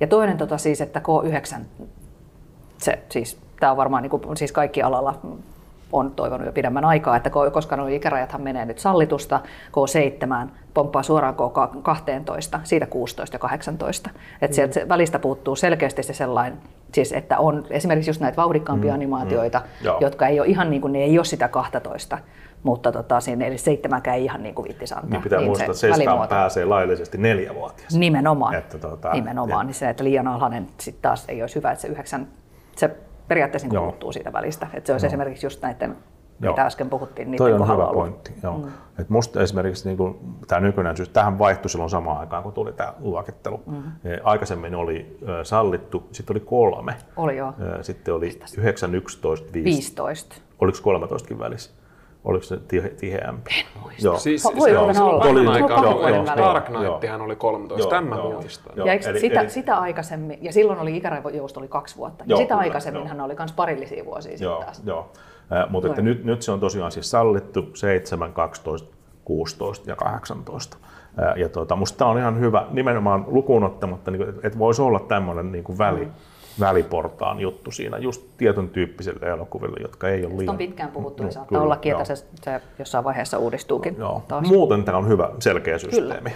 Ja 0.00 0.06
toinen 0.06 0.36
tota 0.36 0.58
siis, 0.58 0.80
että 0.80 1.00
K9 1.00 1.60
se, 2.78 2.98
siis, 3.08 3.38
tämä 3.60 3.70
on 3.72 3.76
varmaan 3.76 4.02
niin 4.02 4.10
kuin, 4.10 4.36
siis 4.36 4.52
kaikki 4.52 4.82
alalla 4.82 5.14
on 5.92 6.10
toivonut 6.10 6.46
jo 6.46 6.52
pidemmän 6.52 6.84
aikaa, 6.84 7.16
että 7.16 7.30
ko- 7.30 7.50
koska 7.50 7.76
nuo 7.76 7.86
ikärajathan 7.86 8.42
menee 8.42 8.64
nyt 8.64 8.78
sallitusta, 8.78 9.40
K7 9.70 10.48
pomppaa 10.74 11.02
suoraan 11.02 11.34
K12, 11.34 12.58
siitä 12.64 12.86
16 12.86 13.34
ja 13.34 13.38
18. 13.38 14.10
Että 14.42 14.54
sieltä 14.54 14.74
se 14.74 14.88
välistä 14.88 15.18
puuttuu 15.18 15.56
selkeästi 15.56 16.02
se 16.02 16.12
sellainen, 16.14 16.58
siis 16.94 17.12
että 17.12 17.38
on 17.38 17.64
esimerkiksi 17.70 18.10
just 18.10 18.20
näitä 18.20 18.36
vauhdikkaampia 18.36 18.94
animaatioita, 18.94 19.62
Joo. 19.82 19.98
jotka 20.00 20.26
ei 20.26 20.40
ole 20.40 20.48
ihan 20.48 20.70
niin 20.70 20.80
kuin, 20.82 20.92
ne 20.92 20.98
ei 20.98 21.18
ole 21.18 21.24
sitä 21.24 21.48
12, 21.48 22.18
mutta 22.62 22.92
tota, 22.92 23.20
siinä 23.20 23.46
eli 23.46 23.58
seitsemänkään 23.58 24.16
ei 24.16 24.24
ihan 24.24 24.42
niin 24.42 24.54
kuin 24.54 24.68
vittisi 24.68 24.94
antaa. 24.94 25.10
Niin 25.10 25.22
pitää 25.22 25.40
muistaa, 25.40 25.64
että 25.64 25.74
se 25.76 25.80
seiskaan 25.80 26.06
välimuoto. 26.06 26.28
pääsee 26.34 26.64
laillisesti 26.64 27.18
neljävuotias. 27.18 27.94
Nimenomaan. 27.96 28.54
Että 28.54 28.78
tota- 28.78 29.12
Nimenomaan. 29.12 29.60
ja- 29.60 29.64
Niin 29.64 29.74
se, 29.74 29.88
että 29.88 30.04
liian 30.04 30.28
alhainen 30.28 30.66
sitten 30.78 31.02
taas 31.02 31.24
ei 31.28 31.42
olisi 31.42 31.54
hyvä, 31.56 31.70
että 31.72 31.82
se 31.82 31.88
yhdeksän, 31.88 32.28
se 32.78 32.96
periaatteessa 33.28 33.68
niin 33.68 33.74
Joo. 33.74 33.84
puuttuu 33.84 34.12
siitä 34.12 34.32
välistä. 34.32 34.66
Että 34.74 34.86
se 34.86 34.92
olisi 34.92 35.06
esimerkiksi 35.06 35.46
just 35.46 35.62
näiden, 35.62 35.96
Joo. 36.40 36.52
mitä 36.52 36.62
äsken 36.62 36.90
puhuttiin, 36.90 37.30
niiden 37.30 37.38
Toi 37.38 37.52
on 37.52 37.72
hyvä 37.72 37.74
ollut. 37.74 37.92
pointti. 37.92 38.32
Joo. 38.42 38.58
Mm. 38.58 38.68
Et 38.98 39.08
musta 39.08 39.42
esimerkiksi 39.42 39.88
niin 39.88 40.18
tämä 40.46 40.60
nykyinen 40.60 40.96
syys, 40.96 41.08
tähän 41.08 41.38
vaihtui 41.38 41.70
silloin 41.70 41.90
samaan 41.90 42.20
aikaan, 42.20 42.42
kun 42.42 42.52
tuli 42.52 42.72
tämä 42.72 42.94
luokittelu. 42.98 43.60
Mm. 43.66 43.82
Aikaisemmin 44.24 44.74
oli 44.74 45.18
ö, 45.28 45.44
sallittu, 45.44 46.08
sitten 46.12 46.34
oli 46.34 46.40
kolme. 46.40 46.94
Oli 47.16 47.36
joo. 47.36 47.52
Ö, 47.60 47.82
Sitten 47.82 48.14
oli 48.14 48.38
9, 48.58 48.94
11, 48.94 49.52
5. 49.52 49.64
15. 49.64 50.36
Oliko 50.60 50.78
13 50.82 51.38
välissä? 51.38 51.70
Oliko 52.28 52.44
se 52.44 52.56
tihe, 52.68 52.88
tiheämpi? 52.88 53.50
En 53.60 53.82
muista. 53.82 54.06
Joo. 54.06 54.18
Siis, 54.18 54.44
Voi 54.44 54.68
silloin- 54.68 55.00
olla. 55.02 55.24
Oli- 55.24 55.44
vuoden 55.44 55.58
joo, 55.68 56.02
välein. 56.02 56.26
Dark 56.26 56.68
Joo. 56.68 56.78
Knighttihan 56.80 57.20
oli 57.20 57.36
13, 57.36 57.82
Joo, 57.82 57.90
tämän 57.90 58.04
mä 58.04 58.16
joo. 58.16 58.32
muistan. 58.32 58.72
Joo. 58.76 58.86
Ja 58.86 58.92
eikö 58.92 59.10
eli- 59.10 59.20
sitä, 59.20 59.40
eli- 59.40 59.50
sitä 59.50 59.78
aikaisemmin, 59.78 60.38
ja 60.42 60.52
silloin 60.52 60.78
oli 60.78 60.96
ikärajousto 60.96 61.60
oli 61.60 61.68
kaksi 61.68 61.96
vuotta, 61.96 62.24
ja 62.24 62.30
Joo, 62.30 62.38
sitä 62.38 62.48
kyllä, 62.48 62.60
aikaisemmin 62.60 63.00
joo. 63.00 63.08
hän 63.08 63.20
oli 63.20 63.34
myös 63.38 63.52
parillisia 63.52 64.04
vuosia 64.04 64.36
Joo, 64.40 64.52
sitten 64.54 64.64
taas. 64.66 64.82
joo. 64.86 65.12
Äh, 65.52 65.70
mutta 65.70 65.88
että 65.88 66.00
Joo. 66.00 66.04
nyt, 66.04 66.24
nyt 66.24 66.42
se 66.42 66.52
on 66.52 66.60
tosiaan 66.60 66.92
siis 66.92 67.10
sallittu 67.10 67.70
7, 67.74 68.32
12, 68.32 68.88
16 69.24 69.90
ja 69.90 69.96
18. 69.96 70.76
Äh, 71.22 71.36
ja 71.36 71.48
tuota, 71.48 71.76
musta 71.76 71.98
tämä 71.98 72.10
on 72.10 72.18
ihan 72.18 72.40
hyvä, 72.40 72.66
nimenomaan 72.70 73.24
lukuun 73.26 73.64
ottamatta, 73.64 74.10
niin 74.10 74.22
että 74.28 74.40
et 74.48 74.58
voisi 74.58 74.82
olla 74.82 75.00
tämmöinen 75.00 75.52
niin 75.52 75.64
väli, 75.78 76.08
väliportaan 76.60 77.40
juttu 77.40 77.70
siinä, 77.70 77.98
just 77.98 78.26
tietyn 78.36 78.68
tyyppisille 78.68 79.26
elokuville, 79.26 79.76
jotka 79.82 80.08
ei 80.08 80.26
ole 80.26 80.36
liian... 80.36 80.50
on 80.50 80.58
pitkään 80.58 80.90
puhuttu, 80.90 81.22
ja 81.22 81.26
Joo, 81.26 81.32
saattaa 81.32 81.48
kyllä, 81.48 81.62
ollakin, 81.62 81.92
että 81.92 82.04
se, 82.04 82.26
se 82.42 82.60
jossain 82.78 83.04
vaiheessa 83.04 83.38
uudistuukin 83.38 83.96
Joo. 83.98 84.22
taas. 84.28 84.48
Muuten 84.48 84.84
tämä 84.84 84.98
on 84.98 85.08
hyvä, 85.08 85.30
selkeä 85.38 85.78
systeemi 85.78 86.30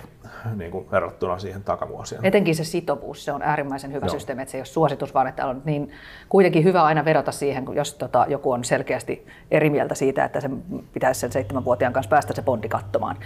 niin 0.57 0.71
kuin 0.71 0.91
verrattuna 0.91 1.39
siihen 1.39 1.65
takavuosien. 1.65 2.25
Etenkin 2.25 2.55
se 2.55 2.65
sitovuus, 2.65 3.25
se 3.25 3.33
on 3.33 3.43
äärimmäisen 3.43 3.93
hyvä 3.93 4.07
Joo. 4.07 4.13
systeemi, 4.13 4.43
että 4.43 4.53
se 4.53 4.59
ei 4.59 4.61
ole 4.61 4.67
suositus, 4.67 5.15
vaan 5.15 5.27
että 5.27 5.47
on 5.47 5.63
niin 5.65 5.91
kuitenkin 6.29 6.65
hyvä 6.65 6.83
aina 6.83 7.05
vedota 7.05 7.33
siihen, 7.33 7.65
jos 7.75 7.95
tota, 7.95 8.27
joku 8.29 8.53
on 8.53 8.65
selkeästi 8.65 9.27
eri 9.51 9.71
mieltä 9.71 9.95
siitä, 9.95 10.25
että 10.25 10.41
se 10.41 10.51
pitäisi 10.93 11.21
sen 11.21 11.33
seitsemänvuotiaan 11.33 11.93
kanssa 11.93 12.11
päästä 12.11 12.35
se 12.35 12.43
bondi 12.43 12.69
katsomaan, 12.69 13.17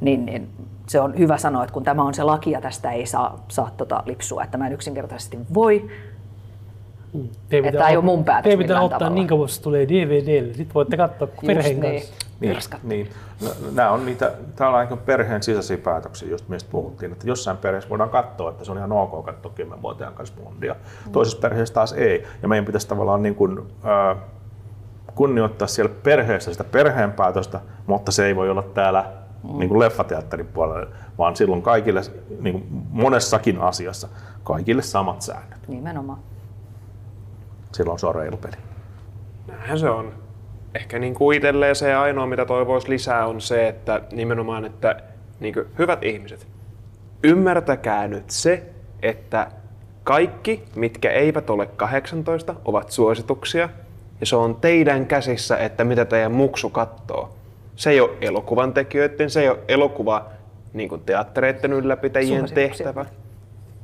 niin, 0.00 0.26
niin 0.26 0.48
se 0.88 1.00
on 1.00 1.18
hyvä 1.18 1.38
sanoa, 1.38 1.62
että 1.62 1.74
kun 1.74 1.84
tämä 1.84 2.02
on 2.02 2.14
se 2.14 2.22
laki 2.22 2.50
ja 2.50 2.60
tästä 2.60 2.92
ei 2.92 3.06
saa, 3.06 3.44
saa 3.48 3.70
tota 3.76 4.02
lipsua, 4.06 4.44
että 4.44 4.58
mä 4.58 4.66
en 4.66 4.72
yksinkertaisesti 4.72 5.38
voi, 5.54 5.88
Teidän 7.48 7.74
Että 7.74 7.88
ei 7.88 7.96
ole 7.96 8.04
mun 8.04 8.24
päätös 8.24 8.42
Teidän 8.42 8.58
pitää 8.58 8.80
ottaa 8.80 8.98
tavalla. 8.98 9.14
niin 9.14 9.26
kauan, 9.26 9.44
jos 9.44 9.56
se 9.56 9.62
tulee 9.62 9.88
DVDlle. 9.88 10.54
Sitten 10.54 10.74
voitte 10.74 10.96
katsoa 10.96 11.28
perheen 11.46 11.80
niin. 11.80 11.92
kanssa. 12.52 12.78
Niin, 12.82 13.10
niin. 13.40 13.74
Nämä 13.74 13.90
on 13.90 14.04
niitä, 14.06 14.32
tämä 14.56 14.70
on 14.70 14.76
aika 14.76 14.96
perheen 14.96 15.42
sisäisiä 15.42 15.76
päätöksiä, 15.76 16.28
just 16.28 16.48
mistä 16.48 16.70
puhuttiin, 16.70 17.12
että 17.12 17.26
jossain 17.26 17.56
perheessä 17.56 17.90
voidaan 17.90 18.10
katsoa, 18.10 18.50
että 18.50 18.64
se 18.64 18.72
on 18.72 18.78
ihan 18.78 18.92
ok 18.92 19.24
katsoa 19.24 19.52
10-vuotiaan 19.60 20.14
kanssa 20.14 20.34
Bondia. 20.44 20.76
Toisessa 21.12 21.38
perheessä 21.38 21.74
taas 21.74 21.92
ei. 21.92 22.26
Ja 22.42 22.48
meidän 22.48 22.64
pitäisi 22.64 22.88
tavallaan 22.88 23.22
niin 23.22 23.34
kuin, 23.34 23.58
äh, 23.58 24.16
kunnioittaa 25.14 25.68
siellä 25.68 25.94
perheessä 26.02 26.52
sitä 26.52 26.64
perheen 26.64 27.12
päätöstä, 27.12 27.60
mutta 27.86 28.12
se 28.12 28.26
ei 28.26 28.36
voi 28.36 28.50
olla 28.50 28.62
täällä 28.62 29.04
mm. 29.42 29.58
niin 29.58 29.68
kuin 29.68 29.78
leffateatterin 29.78 30.46
puolella, 30.46 30.86
vaan 31.18 31.36
silloin 31.36 31.62
kaikille, 31.62 32.00
niin 32.40 32.52
kuin 32.52 32.86
monessakin 32.90 33.60
asiassa, 33.60 34.08
kaikille 34.44 34.82
samat 34.82 35.22
säännöt. 35.22 35.68
nimenomaan. 35.68 36.18
Silloin 37.72 37.98
se 37.98 38.06
on 38.06 38.14
reilu 38.14 38.36
peli. 38.36 38.56
Näinhän 39.46 39.78
se 39.78 39.90
on. 39.90 40.12
Ehkä 40.74 40.98
niin 40.98 41.14
kuin 41.14 41.36
itselleen 41.36 41.76
se 41.76 41.94
ainoa, 41.94 42.26
mitä 42.26 42.44
toivoisi 42.44 42.88
lisää, 42.88 43.26
on 43.26 43.40
se, 43.40 43.68
että 43.68 44.00
nimenomaan, 44.12 44.64
että 44.64 44.96
niin 45.40 45.54
kuin, 45.54 45.66
hyvät 45.78 46.02
ihmiset, 46.02 46.46
ymmärtäkää 47.24 48.08
nyt 48.08 48.30
se, 48.30 48.62
että 49.02 49.50
kaikki, 50.04 50.64
mitkä 50.76 51.10
eivät 51.10 51.50
ole 51.50 51.66
18, 51.66 52.54
ovat 52.64 52.90
suosituksia, 52.90 53.68
ja 54.20 54.26
se 54.26 54.36
on 54.36 54.56
teidän 54.56 55.06
käsissä, 55.06 55.56
että 55.56 55.84
mitä 55.84 56.04
teidän 56.04 56.32
muksu 56.32 56.70
kattoo. 56.70 57.34
Se 57.76 57.90
ei 57.90 58.00
ole 58.00 58.10
elokuvan 58.20 58.72
tekijöiden, 58.72 59.30
se 59.30 59.40
ei 59.40 59.48
ole 59.48 59.58
elokuva 59.68 60.26
niin 60.72 60.88
kuin 60.88 61.00
teattereiden 61.00 61.72
ylläpitäjien 61.72 62.40
Suosituksia. 62.40 62.86
tehtävä. 62.86 63.06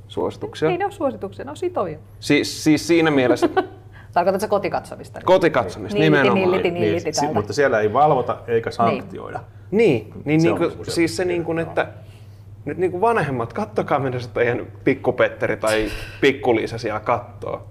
Suosituksia. 0.08 0.70
Ei 0.70 0.78
ne 0.78 0.84
ole 0.84 0.92
suosituksia, 0.92 1.44
ne 1.44 1.50
on 1.50 1.56
sitovia. 1.56 1.98
Siis, 2.20 2.64
siis 2.64 2.86
siinä 2.86 3.10
mielessä 3.10 3.48
Tarkoitatko 4.18 4.40
se 4.40 4.48
kotikatsomista? 4.48 5.20
kotikatsomista 5.24 5.98
Nilliti, 5.98 6.10
nimenomaan. 6.10 6.50
nilliti, 6.50 6.70
nilliti 6.70 7.12
si- 7.12 7.20
täältä. 7.20 7.34
mutta 7.34 7.52
siellä 7.52 7.80
ei 7.80 7.92
valvota 7.92 8.36
eikä 8.46 8.70
sanktioida. 8.70 9.40
Niin, 9.70 10.12
niin, 10.24 10.40
Se 10.40 10.46
niin 10.48 10.56
kuin, 10.58 10.68
niinku 10.68 10.84
se- 10.84 10.90
siis 10.90 11.16
se 11.16 11.24
niin 11.24 11.44
kuin, 11.44 11.58
että 11.58 11.86
nyt 12.64 12.78
niin 12.78 12.90
kuin 12.90 13.00
vanhemmat, 13.00 13.52
kattokaa 13.52 13.98
mitä 13.98 14.18
se 14.18 14.28
teidän 14.30 14.66
pikkupetteri 14.84 15.56
tai 15.56 15.88
pikkuliisa 16.20 16.78
siellä 16.78 17.00
kattoo. 17.00 17.66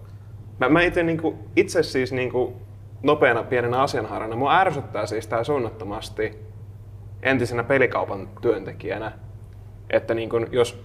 Mä, 0.59 0.69
mä 0.69 0.81
itse, 0.81 1.03
niin 1.03 1.21
kuin, 1.21 1.37
itse 1.55 1.83
siis 1.83 2.11
niin 2.13 2.31
kuin, 2.31 2.53
nopeana 3.03 3.43
pienenä 3.43 3.81
asianhaarana, 3.81 4.35
mua 4.35 4.57
ärsyttää 4.59 5.05
siis 5.05 5.27
tää 5.27 5.43
suunnattomasti 5.43 6.39
entisenä 7.23 7.63
pelikaupan 7.63 8.29
työntekijänä, 8.41 9.11
että 9.89 10.13
niin 10.13 10.29
kuin, 10.29 10.47
jos 10.51 10.83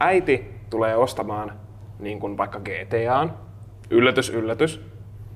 äiti 0.00 0.54
tulee 0.70 0.96
ostamaan 0.96 1.52
niin 1.98 2.20
kuin 2.20 2.36
vaikka 2.36 2.60
GTAn, 2.60 3.32
yllätys, 3.90 4.30
yllätys, 4.30 4.80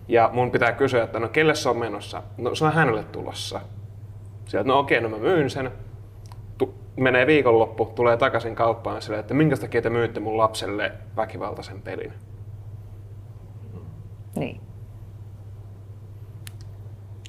ja 0.08 0.30
mun 0.32 0.50
pitää 0.50 0.72
kysyä, 0.72 1.04
että 1.04 1.18
no 1.18 1.28
kelle 1.28 1.54
se 1.54 1.68
on 1.68 1.76
menossa? 1.76 2.22
No 2.38 2.54
se 2.54 2.64
on 2.64 2.72
hänelle 2.72 3.04
tulossa. 3.04 3.60
Sieltä, 4.46 4.68
no 4.68 4.78
okei, 4.78 5.00
no 5.00 5.08
mä 5.08 5.18
myyn 5.18 5.50
sen. 5.50 5.70
Tu- 6.58 6.74
menee 6.96 7.26
viikonloppu, 7.26 7.84
tulee 7.84 8.16
takaisin 8.16 8.54
kauppaan 8.54 9.02
sille, 9.02 9.18
että 9.18 9.34
minkä 9.34 9.56
takia 9.56 9.82
te 9.82 9.90
myytte 9.90 10.20
mun 10.20 10.36
lapselle 10.36 10.92
väkivaltaisen 11.16 11.82
pelin. 11.82 12.12
Niin. 14.36 14.60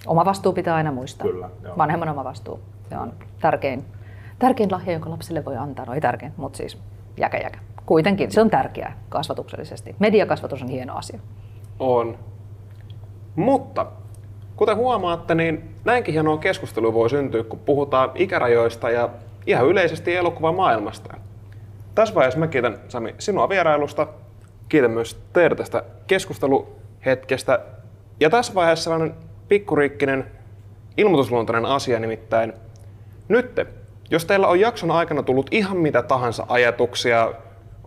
Oma 0.08 0.26
vastuu 0.26 0.54
pitää 0.54 0.76
aina 0.76 0.92
muistaa. 0.92 1.28
Kyllä, 1.28 1.50
joo. 1.64 1.78
Vanhemman 1.78 2.10
oma 2.10 2.24
vastuu. 2.24 2.60
Se 2.90 2.98
on 2.98 3.14
tärkein, 3.40 3.86
tärkein 4.40 4.72
lahja, 4.72 4.94
jonka 4.94 5.10
lapselle 5.10 5.46
voi 5.46 5.58
antaa. 5.58 5.86
No 5.86 5.94
ei 5.94 6.02
tärkein, 6.02 6.34
mutta 6.38 6.58
siis 6.58 6.78
jäkä 7.18 7.38
jäkä. 7.38 7.60
Kuitenkin 7.86 8.32
se 8.32 8.42
on 8.42 8.50
tärkeää 8.50 8.98
kasvatuksellisesti. 9.10 9.96
Mediakasvatus 10.00 10.62
on 10.62 10.68
hieno 10.68 10.96
asia. 10.96 11.20
On. 11.80 12.18
Mutta, 13.36 13.86
kuten 14.56 14.76
huomaatte, 14.76 15.36
niin 15.36 15.76
näinkin 15.86 16.14
hienoa 16.14 16.38
keskustelua 16.38 16.94
voi 16.94 17.10
syntyä, 17.10 17.44
kun 17.44 17.60
puhutaan 17.60 18.12
ikärajoista 18.16 18.90
ja 18.90 19.10
ihan 19.48 19.68
yleisesti 19.68 20.16
elokuvamaailmasta. 20.16 21.18
Tässä 21.96 22.16
vaiheessa 22.16 22.40
mä 22.40 22.48
kiitän 22.48 22.80
Sami 22.88 23.16
sinua 23.18 23.50
vierailusta. 23.50 24.08
Kiitän 24.70 24.92
myös 24.92 25.22
teitä 25.34 25.56
tästä 25.56 25.84
keskusteluhetkestä. 26.08 27.60
Ja 28.20 28.30
tässä 28.30 28.54
vaiheessa 28.54 28.84
sellainen 28.84 29.16
pikkuriikkinen 29.48 30.32
ilmoitusluontoinen 30.98 31.66
asia 31.66 32.00
nimittäin. 32.00 32.54
Nytte, 33.28 33.68
jos 34.12 34.26
teillä 34.26 34.48
on 34.48 34.60
jakson 34.60 34.92
aikana 34.92 35.24
tullut 35.24 35.48
ihan 35.52 35.78
mitä 35.78 36.02
tahansa 36.02 36.46
ajatuksia, 36.50 37.34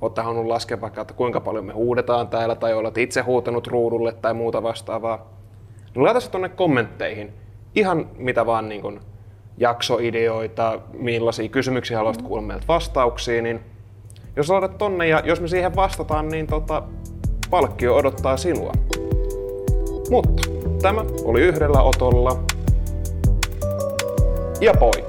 olette 0.00 0.20
halunnut 0.20 0.46
laskea 0.46 0.80
vaikka, 0.80 1.00
että 1.00 1.14
kuinka 1.14 1.40
paljon 1.40 1.64
me 1.64 1.72
huudetaan 1.72 2.28
täällä, 2.28 2.54
tai 2.54 2.74
olet 2.74 2.98
itse 2.98 3.20
huutanut 3.20 3.66
ruudulle 3.66 4.12
tai 4.12 4.34
muuta 4.34 4.62
vastaavaa, 4.62 5.35
niin 5.96 6.04
laita 6.04 6.20
se 6.20 6.30
tuonne 6.30 6.48
kommentteihin. 6.48 7.32
Ihan 7.74 8.10
mitä 8.16 8.46
vaan 8.46 8.68
niin 8.68 8.82
kuin 8.82 9.00
jaksoideoita, 9.58 10.80
millaisia 10.92 11.48
kysymyksiä 11.48 11.96
haluaisit 11.96 12.22
kuulla 12.22 12.42
meiltä 12.42 12.66
vastauksia, 12.68 13.42
niin 13.42 13.60
jos 14.36 14.50
laitat 14.50 14.78
tonne 14.78 15.08
ja 15.08 15.22
jos 15.24 15.40
me 15.40 15.48
siihen 15.48 15.76
vastataan, 15.76 16.28
niin 16.28 16.46
tota, 16.46 16.82
palkkio 17.50 17.96
odottaa 17.96 18.36
sinua. 18.36 18.72
Mutta 20.10 20.42
tämä 20.82 21.04
oli 21.24 21.40
yhdellä 21.40 21.82
otolla. 21.82 22.42
Ja 24.60 24.74
poi. 24.78 25.05